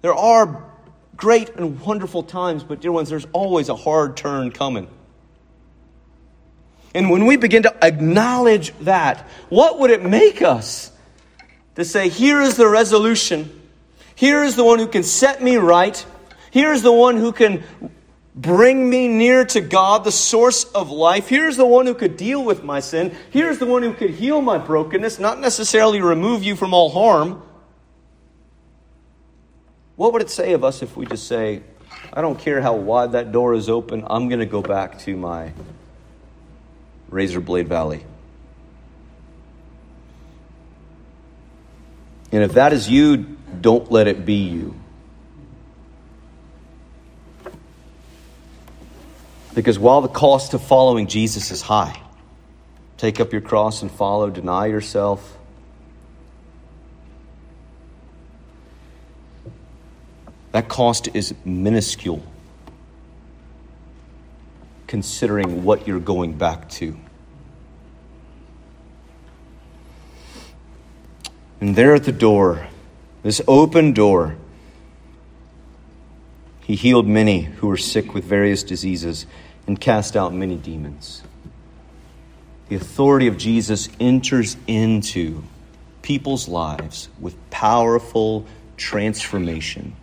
There 0.00 0.14
are 0.14 0.64
great 1.16 1.56
and 1.56 1.80
wonderful 1.80 2.22
times, 2.22 2.62
but 2.62 2.80
dear 2.80 2.92
ones, 2.92 3.08
there's 3.08 3.26
always 3.32 3.68
a 3.68 3.76
hard 3.76 4.16
turn 4.16 4.50
coming. 4.50 4.88
And 6.94 7.10
when 7.10 7.26
we 7.26 7.36
begin 7.36 7.64
to 7.64 7.84
acknowledge 7.84 8.72
that, 8.80 9.26
what 9.48 9.78
would 9.78 9.90
it 9.90 10.02
make 10.02 10.42
us 10.42 10.90
to 11.74 11.84
say, 11.84 12.08
here 12.08 12.40
is 12.40 12.56
the 12.56 12.68
resolution, 12.68 13.62
here 14.14 14.42
is 14.42 14.56
the 14.56 14.64
one 14.64 14.78
who 14.78 14.88
can 14.88 15.02
set 15.02 15.42
me 15.42 15.56
right, 15.56 16.04
here 16.50 16.72
is 16.72 16.82
the 16.82 16.92
one 16.92 17.18
who 17.18 17.32
can 17.32 17.62
bring 18.34 18.88
me 18.88 19.08
near 19.08 19.44
to 19.44 19.60
God, 19.60 20.04
the 20.04 20.12
source 20.12 20.64
of 20.64 20.90
life. 20.90 21.28
Here's 21.28 21.56
the 21.56 21.66
one 21.66 21.86
who 21.86 21.94
could 21.94 22.16
deal 22.16 22.44
with 22.44 22.62
my 22.62 22.80
sin. 22.80 23.16
Here's 23.30 23.58
the 23.58 23.66
one 23.66 23.82
who 23.82 23.94
could 23.94 24.10
heal 24.10 24.42
my 24.42 24.58
brokenness, 24.58 25.18
not 25.18 25.40
necessarily 25.40 26.02
remove 26.02 26.44
you 26.44 26.54
from 26.54 26.74
all 26.74 26.90
harm. 26.90 27.42
What 29.96 30.12
would 30.12 30.22
it 30.22 30.30
say 30.30 30.52
of 30.52 30.62
us 30.62 30.82
if 30.82 30.96
we 30.96 31.06
just 31.06 31.26
say, 31.26 31.62
I 32.12 32.20
don't 32.20 32.38
care 32.38 32.60
how 32.60 32.74
wide 32.74 33.12
that 33.12 33.32
door 33.32 33.54
is 33.54 33.68
open, 33.68 34.04
I'm 34.06 34.28
going 34.28 34.40
to 34.40 34.46
go 34.46 34.60
back 34.62 34.98
to 35.00 35.16
my 35.16 35.52
Razor 37.08 37.40
Blade 37.40 37.68
Valley. 37.68 38.04
And 42.32 42.42
if 42.42 42.52
that 42.54 42.72
is 42.72 42.90
you, 42.90 43.16
don't 43.60 43.90
let 43.90 44.08
it 44.08 44.26
be 44.26 44.34
you. 44.34 44.74
Because 49.54 49.78
while 49.78 50.02
the 50.02 50.08
cost 50.08 50.52
of 50.52 50.62
following 50.62 51.06
Jesus 51.06 51.50
is 51.50 51.62
high, 51.62 51.98
take 52.98 53.20
up 53.20 53.32
your 53.32 53.40
cross 53.40 53.80
and 53.80 53.90
follow, 53.90 54.28
deny 54.28 54.66
yourself. 54.66 55.35
That 60.56 60.68
cost 60.68 61.14
is 61.14 61.34
minuscule 61.44 62.22
considering 64.86 65.64
what 65.64 65.86
you're 65.86 66.00
going 66.00 66.32
back 66.32 66.70
to. 66.70 66.96
And 71.60 71.76
there 71.76 71.94
at 71.94 72.04
the 72.04 72.12
door, 72.12 72.68
this 73.22 73.42
open 73.46 73.92
door, 73.92 74.38
he 76.62 76.74
healed 76.74 77.06
many 77.06 77.42
who 77.42 77.66
were 77.66 77.76
sick 77.76 78.14
with 78.14 78.24
various 78.24 78.62
diseases 78.62 79.26
and 79.66 79.78
cast 79.78 80.16
out 80.16 80.32
many 80.32 80.56
demons. 80.56 81.22
The 82.70 82.76
authority 82.76 83.26
of 83.26 83.36
Jesus 83.36 83.90
enters 84.00 84.56
into 84.66 85.42
people's 86.00 86.48
lives 86.48 87.10
with 87.20 87.36
powerful 87.50 88.46
transformation. 88.78 89.94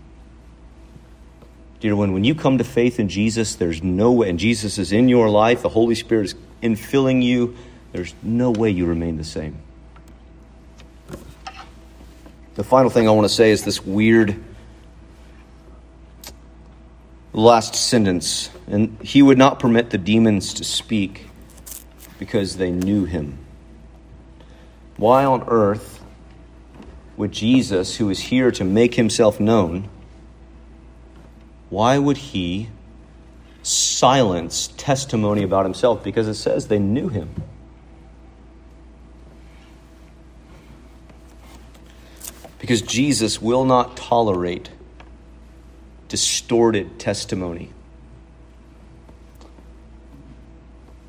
Dear 1.84 1.98
one, 1.98 2.14
when 2.14 2.24
you 2.24 2.34
come 2.34 2.60
to 2.60 2.64
faith 2.64 2.98
in 2.98 3.10
Jesus, 3.10 3.56
there's 3.56 3.84
no 3.84 4.14
way, 4.14 4.30
and 4.30 4.40
Jesus 4.40 4.78
is 4.78 4.94
in 4.94 5.10
your 5.10 5.30
life, 5.30 5.64
the 5.64 5.68
Holy 5.68 5.96
Spirit 5.96 6.24
is 6.28 6.36
infilling 6.62 7.22
you, 7.22 7.58
there's 7.92 8.16
no 8.24 8.52
way 8.52 8.70
you 8.70 8.86
remain 8.86 9.18
the 9.18 9.26
same. 9.26 9.58
The 12.56 12.64
final 12.64 12.90
thing 12.90 13.06
I 13.06 13.12
want 13.12 13.26
to 13.26 13.34
say 13.34 13.52
is 13.52 13.66
this 13.66 13.86
weird 13.86 14.42
last 17.34 17.76
sentence. 17.76 18.50
And 18.68 18.98
he 19.02 19.22
would 19.22 19.38
not 19.38 19.60
permit 19.60 19.90
the 19.90 19.98
demons 19.98 20.54
to 20.54 20.64
speak 20.64 21.28
because 22.18 22.56
they 22.56 22.72
knew 22.72 23.04
him. 23.04 23.40
Why 24.96 25.26
on 25.26 25.44
earth 25.50 26.02
would 27.18 27.34
Jesus, 27.34 27.98
who 27.98 28.10
is 28.10 28.22
here 28.22 28.52
to 28.52 28.64
make 28.64 28.96
himself 28.96 29.42
known, 29.42 29.90
why 31.74 31.98
would 31.98 32.18
he 32.18 32.70
silence 33.64 34.70
testimony 34.78 35.42
about 35.42 35.66
himself? 35.66 36.04
Because 36.04 36.28
it 36.28 36.36
says 36.36 36.68
they 36.68 36.78
knew 36.78 37.10
him. 37.10 37.34
Because 42.60 42.84
Jesus 42.84 43.42
will 43.42 43.66
not 43.66 43.98
tolerate 43.98 44.70
distorted 46.10 47.00
testimony. 47.00 47.72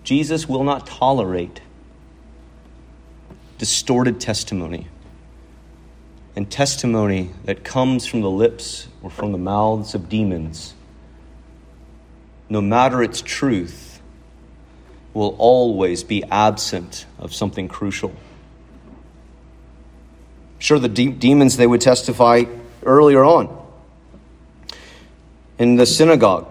Jesus 0.02 0.48
will 0.48 0.64
not 0.64 0.86
tolerate 0.86 1.60
distorted 3.58 4.18
testimony 4.18 4.88
and 6.36 6.50
testimony 6.50 7.30
that 7.44 7.64
comes 7.64 8.06
from 8.06 8.20
the 8.20 8.30
lips 8.30 8.88
or 9.02 9.10
from 9.10 9.32
the 9.32 9.38
mouths 9.38 9.94
of 9.94 10.08
demons, 10.08 10.74
no 12.48 12.60
matter 12.60 13.02
its 13.02 13.20
truth, 13.22 14.00
will 15.12 15.36
always 15.38 16.02
be 16.02 16.24
absent 16.24 17.06
of 17.18 17.32
something 17.32 17.68
crucial. 17.68 18.12
Sure, 20.58 20.78
the 20.78 20.88
de- 20.88 21.10
demons 21.10 21.56
they 21.56 21.66
would 21.66 21.80
testify 21.80 22.44
earlier 22.82 23.24
on 23.24 23.64
in 25.58 25.76
the 25.76 25.86
synagogue 25.86 26.50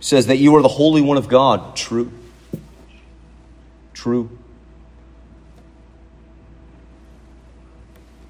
says 0.00 0.26
that 0.26 0.36
you 0.36 0.54
are 0.56 0.62
the 0.62 0.68
Holy 0.68 1.02
One 1.02 1.16
of 1.16 1.28
God. 1.28 1.76
True. 1.76 2.10
True. 3.92 4.38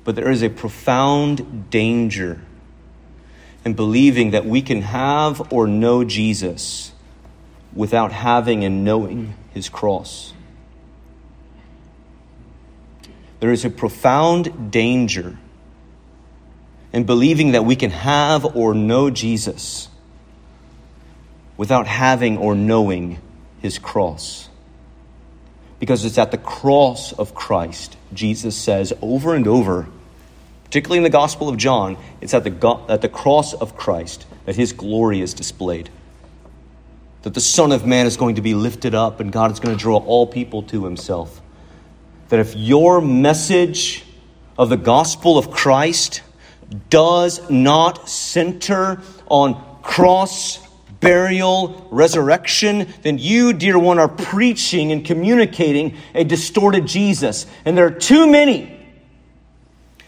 But 0.05 0.17
there 0.17 0.31
is 0.31 0.43
a 0.43 0.49
profound 0.49 1.71
danger 1.71 2.41
in 3.65 3.75
believing 3.75 4.31
that 4.31 4.47
we 4.47 4.63
can 4.63 4.83
have 4.83 5.53
or 5.53 5.67
know 5.67 6.05
Jesus 6.05 6.93
without 7.75 8.13
having 8.13 8.65
and 8.65 8.85
knowing 8.85 9.35
his 9.53 9.69
cross. 9.69 10.33
There 13.41 13.53
is 13.53 13.65
a 13.65 13.71
profound 13.71 14.71
danger 14.71 15.39
in 16.93 17.05
believing 17.05 17.53
that 17.53 17.65
we 17.65 17.77
can 17.77 17.91
have 17.91 18.57
or 18.57 18.75
know 18.75 19.11
Jesus 19.11 19.89
without 21.57 21.87
having 21.87 22.39
or 22.39 22.55
knowing 22.55 23.19
his 23.61 23.79
cross. 23.79 24.49
Because 25.79 26.05
it's 26.05 26.19
at 26.19 26.31
the 26.31 26.39
cross 26.39 27.13
of 27.13 27.35
Christ, 27.35 27.97
Jesus 28.13 28.57
says 28.57 28.93
over 29.01 29.35
and 29.35 29.47
over, 29.47 29.89
particularly 30.65 30.99
in 30.99 31.05
the 31.05 31.11
Gospel 31.11 31.49
of 31.49 31.57
John, 31.57 31.97
it's 32.21 32.35
at 32.35 32.45
the, 32.45 32.85
at 32.89 33.03
the 33.03 33.09
cross 33.09 33.55
of 33.55 33.77
Christ 33.77 34.27
that 34.47 34.57
his 34.57 34.73
glory 34.73 35.21
is 35.21 35.35
displayed. 35.35 35.91
That 37.23 37.35
the 37.35 37.41
Son 37.41 37.73
of 37.73 37.87
Man 37.87 38.07
is 38.07 38.17
going 38.17 38.37
to 38.37 38.43
be 38.43 38.55
lifted 38.55 38.95
up 38.95 39.21
and 39.21 39.31
God 39.31 39.53
is 39.53 39.61
going 39.61 39.77
to 39.77 39.81
draw 39.81 39.99
all 39.99 40.27
people 40.27 40.63
to 40.65 40.85
himself 40.85 41.41
that 42.31 42.41
if 42.41 42.55
your 42.57 43.01
message 43.01 44.05
of 44.57 44.71
the 44.71 44.77
gospel 44.77 45.37
of 45.37 45.51
Christ 45.51 46.23
does 46.89 47.51
not 47.51 48.09
center 48.09 49.03
on 49.27 49.61
cross, 49.83 50.61
burial, 51.01 51.89
resurrection, 51.91 52.87
then 53.03 53.19
you, 53.19 53.53
dear 53.53 53.79
one, 53.79 53.99
are 53.99 54.09
preaching 54.09 54.93
and 54.93 55.05
communicating 55.05 55.97
a 56.15 56.25
distorted 56.25 56.87
Jesus. 56.87 57.47
And 57.65 57.77
there 57.77 57.87
are 57.87 57.91
too 57.91 58.27
many. 58.27 58.77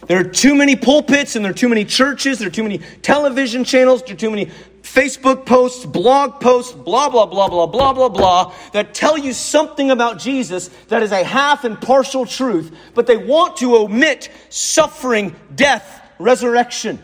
There 0.07 0.21
are 0.21 0.25
too 0.25 0.55
many 0.55 0.77
pulpits 0.77 1.37
and 1.37 1.45
there 1.45 1.53
are 1.53 1.55
too 1.55 1.69
many 1.69 1.85
churches, 1.85 2.39
there 2.39 2.49
are 2.49 2.53
too 2.53 2.65
many 2.65 2.79
television 3.03 3.65
channels, 3.65 4.03
there 4.03 4.15
are 4.15 4.19
too 4.19 4.31
many 4.31 4.51
Facebook 4.83 5.47
posts, 5.47 5.87
blog 5.87 6.41
posts, 6.41 6.73
blah, 6.73 7.09
blah, 7.09 7.25
blah, 7.25 7.49
blah, 7.49 7.67
blah, 7.67 7.93
blah, 7.93 8.09
blah, 8.09 8.55
that 8.73 8.95
tell 8.95 9.17
you 9.17 9.33
something 9.33 9.93
about 9.93 10.19
Jesus 10.19 10.69
that 10.89 11.03
is 11.03 11.13
a 11.13 11.23
half 11.23 11.65
and 11.65 11.81
partial 11.81 12.27
truth, 12.27 12.77
but 12.95 13.07
they 13.07 13.17
want 13.17 13.59
to 13.59 13.77
omit 13.77 14.29
suffering, 14.49 15.37
death, 15.55 16.03
resurrection. 16.19 17.03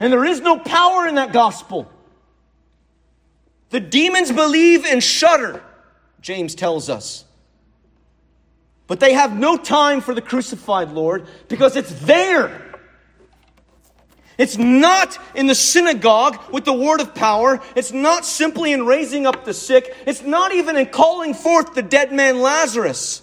And 0.00 0.12
there 0.12 0.24
is 0.24 0.40
no 0.40 0.58
power 0.58 1.06
in 1.06 1.14
that 1.14 1.32
gospel. 1.32 1.90
The 3.74 3.80
demons 3.80 4.30
believe 4.30 4.84
and 4.84 5.02
shudder, 5.02 5.60
James 6.20 6.54
tells 6.54 6.88
us. 6.88 7.24
But 8.86 9.00
they 9.00 9.14
have 9.14 9.36
no 9.36 9.56
time 9.56 10.00
for 10.00 10.14
the 10.14 10.22
crucified 10.22 10.92
Lord 10.92 11.26
because 11.48 11.74
it's 11.74 11.92
there 12.04 12.74
it's 14.36 14.58
not 14.58 15.18
in 15.34 15.46
the 15.46 15.54
synagogue 15.54 16.38
with 16.52 16.64
the 16.64 16.72
word 16.72 17.00
of 17.00 17.14
power. 17.14 17.60
It's 17.76 17.92
not 17.92 18.24
simply 18.24 18.72
in 18.72 18.84
raising 18.84 19.26
up 19.26 19.44
the 19.44 19.54
sick. 19.54 19.94
It's 20.06 20.22
not 20.22 20.52
even 20.52 20.76
in 20.76 20.86
calling 20.86 21.34
forth 21.34 21.74
the 21.74 21.82
dead 21.82 22.12
man 22.12 22.40
Lazarus 22.40 23.22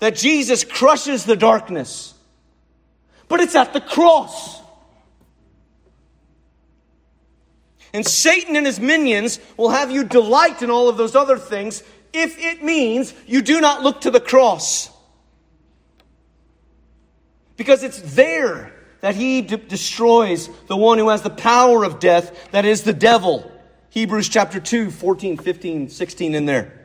that 0.00 0.14
Jesus 0.14 0.62
crushes 0.62 1.24
the 1.24 1.36
darkness. 1.36 2.12
But 3.28 3.40
it's 3.40 3.54
at 3.54 3.72
the 3.72 3.80
cross. 3.80 4.60
And 7.94 8.04
Satan 8.04 8.56
and 8.56 8.66
his 8.66 8.80
minions 8.80 9.38
will 9.56 9.70
have 9.70 9.92
you 9.92 10.02
delight 10.02 10.62
in 10.62 10.70
all 10.70 10.88
of 10.88 10.96
those 10.96 11.14
other 11.14 11.38
things 11.38 11.84
if 12.12 12.36
it 12.38 12.62
means 12.62 13.14
you 13.24 13.40
do 13.40 13.60
not 13.60 13.82
look 13.82 14.02
to 14.02 14.10
the 14.10 14.20
cross. 14.20 14.90
Because 17.56 17.84
it's 17.84 18.00
there 18.14 18.72
that 19.00 19.14
he 19.14 19.42
d- 19.42 19.56
destroys 19.56 20.50
the 20.66 20.76
one 20.76 20.98
who 20.98 21.08
has 21.10 21.22
the 21.22 21.30
power 21.30 21.84
of 21.84 22.00
death, 22.00 22.50
that 22.50 22.64
is 22.64 22.82
the 22.82 22.92
devil. 22.92 23.50
Hebrews 23.90 24.28
chapter 24.28 24.58
2, 24.58 24.90
14, 24.90 25.36
15, 25.36 25.88
16 25.88 26.34
in 26.34 26.46
there. 26.46 26.80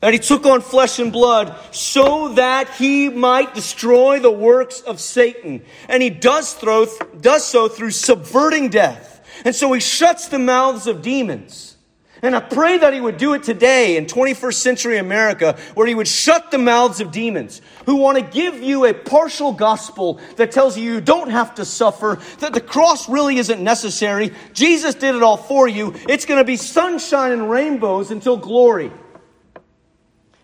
That 0.00 0.12
he 0.12 0.18
took 0.18 0.44
on 0.44 0.60
flesh 0.60 0.98
and 0.98 1.12
blood 1.12 1.54
so 1.70 2.34
that 2.34 2.68
he 2.70 3.10
might 3.10 3.54
destroy 3.54 4.18
the 4.18 4.30
works 4.30 4.80
of 4.80 4.98
Satan. 4.98 5.62
And 5.88 6.02
he 6.02 6.10
does, 6.10 6.52
throw, 6.54 6.86
does 7.20 7.46
so 7.46 7.68
through 7.68 7.92
subverting 7.92 8.70
death. 8.70 9.09
And 9.44 9.54
so 9.54 9.72
he 9.72 9.80
shuts 9.80 10.28
the 10.28 10.38
mouths 10.38 10.86
of 10.86 11.02
demons. 11.02 11.76
And 12.22 12.36
I 12.36 12.40
pray 12.40 12.76
that 12.78 12.92
he 12.92 13.00
would 13.00 13.16
do 13.16 13.32
it 13.32 13.42
today 13.42 13.96
in 13.96 14.04
21st 14.04 14.54
century 14.54 14.98
America, 14.98 15.58
where 15.74 15.86
he 15.86 15.94
would 15.94 16.08
shut 16.08 16.50
the 16.50 16.58
mouths 16.58 17.00
of 17.00 17.12
demons 17.12 17.62
who 17.86 17.96
want 17.96 18.18
to 18.18 18.22
give 18.22 18.62
you 18.62 18.84
a 18.84 18.92
partial 18.92 19.52
gospel 19.52 20.20
that 20.36 20.52
tells 20.52 20.76
you 20.76 20.92
you 20.92 21.00
don't 21.00 21.30
have 21.30 21.54
to 21.54 21.64
suffer, 21.64 22.18
that 22.40 22.52
the 22.52 22.60
cross 22.60 23.08
really 23.08 23.38
isn't 23.38 23.62
necessary. 23.62 24.32
Jesus 24.52 24.94
did 24.94 25.14
it 25.14 25.22
all 25.22 25.38
for 25.38 25.66
you. 25.66 25.94
It's 26.08 26.26
going 26.26 26.38
to 26.38 26.44
be 26.44 26.56
sunshine 26.56 27.32
and 27.32 27.50
rainbows 27.50 28.10
until 28.10 28.36
glory. 28.36 28.92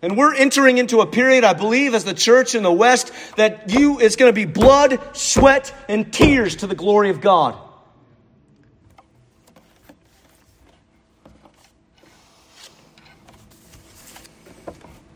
And 0.01 0.17
we're 0.17 0.35
entering 0.35 0.79
into 0.79 1.01
a 1.01 1.07
period, 1.07 1.45
I 1.45 1.53
believe, 1.53 1.93
as 1.93 2.05
the 2.05 2.15
church 2.15 2.55
in 2.55 2.63
the 2.63 2.73
West, 2.73 3.13
that 3.37 3.71
you 3.71 3.99
it's 4.01 4.17
going 4.17 4.31
to 4.31 4.35
be 4.35 4.45
blood, 4.47 4.99
sweat, 5.15 5.75
and 5.89 6.11
tears 6.13 6.57
to 6.57 6.67
the 6.67 6.75
glory 6.75 7.11
of 7.11 7.21
God. 7.21 7.59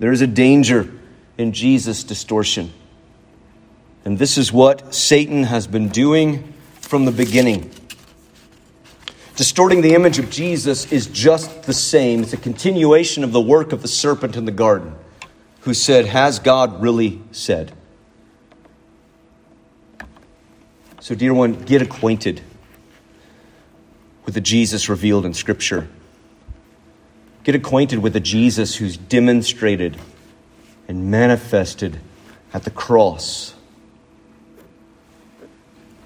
There 0.00 0.12
is 0.12 0.22
a 0.22 0.26
danger 0.26 0.90
in 1.36 1.52
Jesus' 1.52 2.02
distortion. 2.02 2.72
And 4.04 4.18
this 4.18 4.38
is 4.38 4.50
what 4.50 4.94
Satan 4.94 5.44
has 5.44 5.66
been 5.66 5.88
doing 5.88 6.54
from 6.80 7.04
the 7.04 7.12
beginning. 7.12 7.70
Distorting 9.36 9.82
the 9.82 9.94
image 9.94 10.18
of 10.18 10.30
Jesus 10.30 10.90
is 10.90 11.06
just 11.06 11.64
the 11.64 11.74
same. 11.74 12.22
It's 12.22 12.32
a 12.32 12.38
continuation 12.38 13.24
of 13.24 13.32
the 13.32 13.40
work 13.42 13.72
of 13.72 13.82
the 13.82 13.88
serpent 13.88 14.36
in 14.36 14.46
the 14.46 14.52
garden, 14.52 14.94
who 15.60 15.74
said, 15.74 16.06
Has 16.06 16.38
God 16.38 16.80
really 16.80 17.20
said? 17.30 17.72
So, 21.00 21.14
dear 21.14 21.34
one, 21.34 21.62
get 21.64 21.82
acquainted 21.82 22.40
with 24.24 24.34
the 24.34 24.40
Jesus 24.40 24.88
revealed 24.88 25.26
in 25.26 25.34
Scripture. 25.34 25.88
Get 27.42 27.54
acquainted 27.54 28.00
with 28.00 28.12
the 28.12 28.20
Jesus 28.20 28.76
who's 28.76 28.96
demonstrated 28.96 29.96
and 30.88 31.10
manifested 31.10 31.98
at 32.52 32.64
the 32.64 32.70
cross. 32.70 33.54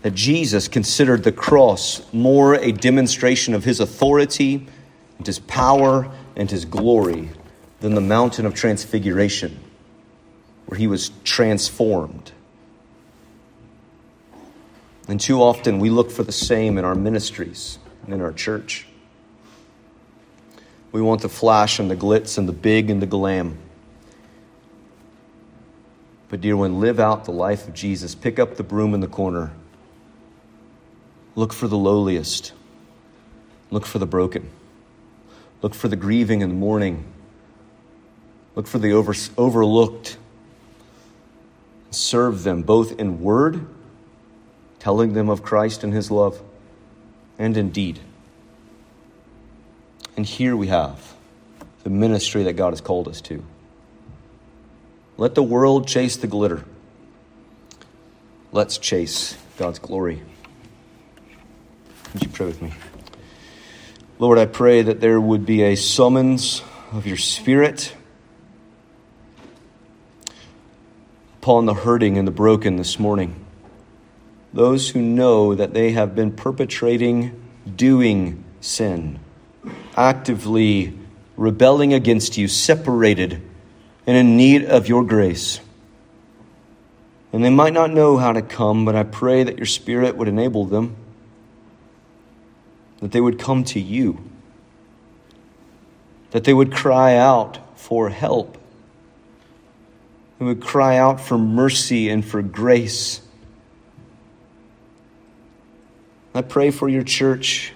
That 0.02 0.14
Jesus 0.14 0.68
considered 0.68 1.24
the 1.24 1.32
cross 1.32 2.02
more 2.12 2.54
a 2.54 2.70
demonstration 2.70 3.54
of 3.54 3.64
his 3.64 3.80
authority 3.80 4.66
and 5.18 5.26
his 5.26 5.38
power 5.38 6.10
and 6.36 6.50
his 6.50 6.64
glory 6.64 7.30
than 7.80 7.94
the 7.94 8.00
mountain 8.00 8.46
of 8.46 8.54
transfiguration, 8.54 9.58
where 10.66 10.78
he 10.78 10.86
was 10.86 11.10
transformed. 11.24 12.32
And 15.08 15.20
too 15.20 15.42
often 15.42 15.78
we 15.78 15.90
look 15.90 16.10
for 16.10 16.22
the 16.22 16.32
same 16.32 16.78
in 16.78 16.84
our 16.84 16.94
ministries 16.94 17.78
and 18.04 18.14
in 18.14 18.20
our 18.20 18.32
church. 18.32 18.86
We 20.94 21.02
want 21.02 21.22
the 21.22 21.28
flash 21.28 21.80
and 21.80 21.90
the 21.90 21.96
glitz 21.96 22.38
and 22.38 22.48
the 22.48 22.52
big 22.52 22.88
and 22.88 23.02
the 23.02 23.06
glam. 23.06 23.58
But, 26.28 26.40
dear 26.40 26.56
one, 26.56 26.78
live 26.78 27.00
out 27.00 27.24
the 27.24 27.32
life 27.32 27.66
of 27.66 27.74
Jesus. 27.74 28.14
Pick 28.14 28.38
up 28.38 28.54
the 28.54 28.62
broom 28.62 28.94
in 28.94 29.00
the 29.00 29.08
corner. 29.08 29.50
Look 31.34 31.52
for 31.52 31.66
the 31.66 31.76
lowliest. 31.76 32.52
Look 33.72 33.86
for 33.86 33.98
the 33.98 34.06
broken. 34.06 34.48
Look 35.62 35.74
for 35.74 35.88
the 35.88 35.96
grieving 35.96 36.44
and 36.44 36.52
the 36.52 36.56
mourning. 36.56 37.04
Look 38.54 38.68
for 38.68 38.78
the 38.78 38.92
over, 38.92 39.16
overlooked. 39.36 40.16
Serve 41.90 42.44
them 42.44 42.62
both 42.62 43.00
in 43.00 43.20
word, 43.20 43.66
telling 44.78 45.14
them 45.14 45.28
of 45.28 45.42
Christ 45.42 45.82
and 45.82 45.92
his 45.92 46.12
love, 46.12 46.40
and 47.36 47.56
in 47.56 47.70
deed. 47.70 47.98
And 50.16 50.24
here 50.24 50.56
we 50.56 50.68
have 50.68 51.14
the 51.82 51.90
ministry 51.90 52.44
that 52.44 52.54
God 52.54 52.70
has 52.70 52.80
called 52.80 53.08
us 53.08 53.20
to. 53.22 53.44
Let 55.16 55.34
the 55.34 55.42
world 55.42 55.86
chase 55.86 56.16
the 56.16 56.26
glitter. 56.26 56.64
Let's 58.52 58.78
chase 58.78 59.36
God's 59.56 59.78
glory. 59.78 60.22
Would 62.12 62.22
you 62.22 62.28
pray 62.28 62.46
with 62.46 62.62
me? 62.62 62.72
Lord, 64.18 64.38
I 64.38 64.46
pray 64.46 64.82
that 64.82 65.00
there 65.00 65.20
would 65.20 65.44
be 65.44 65.62
a 65.62 65.74
summons 65.74 66.62
of 66.92 67.06
your 67.06 67.16
Spirit 67.16 67.94
upon 71.42 71.66
the 71.66 71.74
hurting 71.74 72.16
and 72.16 72.26
the 72.26 72.32
broken 72.32 72.76
this 72.76 72.98
morning. 72.98 73.44
Those 74.52 74.90
who 74.90 75.02
know 75.02 75.54
that 75.56 75.74
they 75.74 75.92
have 75.92 76.14
been 76.14 76.30
perpetrating, 76.30 77.42
doing 77.76 78.44
sin 78.60 79.18
actively 79.96 80.98
rebelling 81.36 81.92
against 81.92 82.38
you, 82.38 82.48
separated 82.48 83.40
and 84.06 84.16
in 84.16 84.36
need 84.36 84.64
of 84.64 84.88
your 84.88 85.04
grace. 85.04 85.60
And 87.32 87.44
they 87.44 87.50
might 87.50 87.72
not 87.72 87.90
know 87.90 88.16
how 88.16 88.32
to 88.32 88.42
come, 88.42 88.84
but 88.84 88.94
I 88.94 89.02
pray 89.02 89.42
that 89.42 89.56
your 89.56 89.66
Spirit 89.66 90.16
would 90.16 90.28
enable 90.28 90.66
them, 90.66 90.94
that 93.00 93.10
they 93.10 93.20
would 93.20 93.38
come 93.38 93.64
to 93.64 93.80
you, 93.80 94.22
that 96.30 96.44
they 96.44 96.54
would 96.54 96.72
cry 96.72 97.16
out 97.16 97.58
for 97.78 98.08
help, 98.08 98.56
they 100.38 100.44
would 100.44 100.60
cry 100.62 100.96
out 100.96 101.20
for 101.20 101.36
mercy 101.36 102.08
and 102.08 102.24
for 102.24 102.40
grace. 102.40 103.20
I 106.34 106.42
pray 106.42 106.70
for 106.70 106.88
your 106.88 107.04
church. 107.04 107.73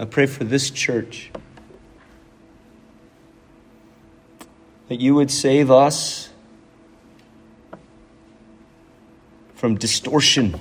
I 0.00 0.04
pray 0.04 0.26
for 0.26 0.44
this 0.44 0.70
church 0.70 1.32
that 4.88 5.00
you 5.00 5.16
would 5.16 5.30
save 5.30 5.72
us 5.72 6.30
from 9.54 9.76
distortion. 9.76 10.52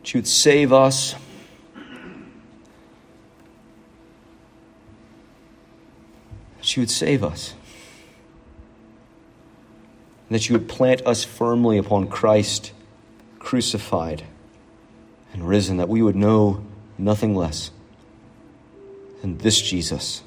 That 0.00 0.12
you 0.12 0.18
would 0.18 0.26
save 0.26 0.72
us 0.72 1.14
that 6.58 6.76
you 6.76 6.82
would 6.82 6.90
save 6.90 7.22
us. 7.22 7.54
That 10.30 10.48
you 10.48 10.52
would 10.52 10.68
plant 10.68 11.06
us 11.06 11.24
firmly 11.24 11.78
upon 11.78 12.08
Christ 12.08 12.72
crucified 13.38 14.24
and 15.32 15.46
risen, 15.46 15.76
that 15.76 15.88
we 15.88 16.02
would 16.02 16.16
know 16.16 16.64
nothing 16.98 17.34
less 17.34 17.70
than 19.20 19.38
this 19.38 19.60
Jesus. 19.60 20.22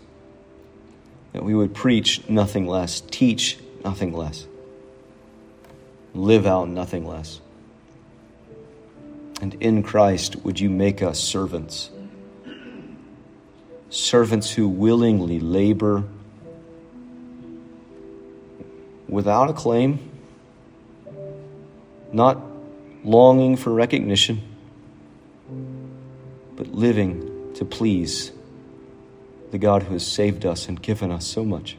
That 1.33 1.43
we 1.43 1.55
would 1.55 1.73
preach 1.73 2.27
nothing 2.29 2.67
less, 2.67 3.01
teach 3.01 3.57
nothing 3.83 4.13
less, 4.13 4.45
live 6.13 6.45
out 6.45 6.69
nothing 6.69 7.07
less. 7.07 7.41
And 9.41 9.55
in 9.55 9.83
Christ, 9.83 10.37
would 10.37 10.59
you 10.59 10.69
make 10.69 11.01
us 11.01 11.19
servants? 11.19 11.89
Servants 13.89 14.51
who 14.51 14.67
willingly 14.67 15.39
labor 15.39 16.03
without 19.07 19.49
a 19.49 19.53
claim, 19.53 20.11
not 22.11 22.39
longing 23.03 23.57
for 23.57 23.71
recognition 23.71 24.52
but 26.55 26.67
living 26.67 27.53
to 27.55 27.65
please 27.65 28.31
the 29.51 29.57
God 29.57 29.83
who 29.83 29.93
has 29.93 30.05
saved 30.05 30.45
us 30.45 30.67
and 30.67 30.81
given 30.81 31.11
us 31.11 31.25
so 31.25 31.45
much. 31.45 31.77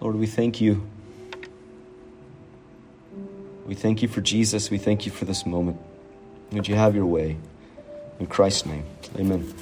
Lord, 0.00 0.16
we 0.16 0.26
thank 0.26 0.60
you. 0.60 0.86
We 3.66 3.74
thank 3.74 4.02
you 4.02 4.08
for 4.08 4.20
Jesus. 4.20 4.70
We 4.70 4.78
thank 4.78 5.06
you 5.06 5.12
for 5.12 5.24
this 5.24 5.46
moment. 5.46 5.78
Would 6.52 6.68
you 6.68 6.74
have 6.74 6.94
your 6.94 7.06
way? 7.06 7.36
In 8.20 8.26
Christ's 8.26 8.66
name, 8.66 8.84
amen. 9.18 9.52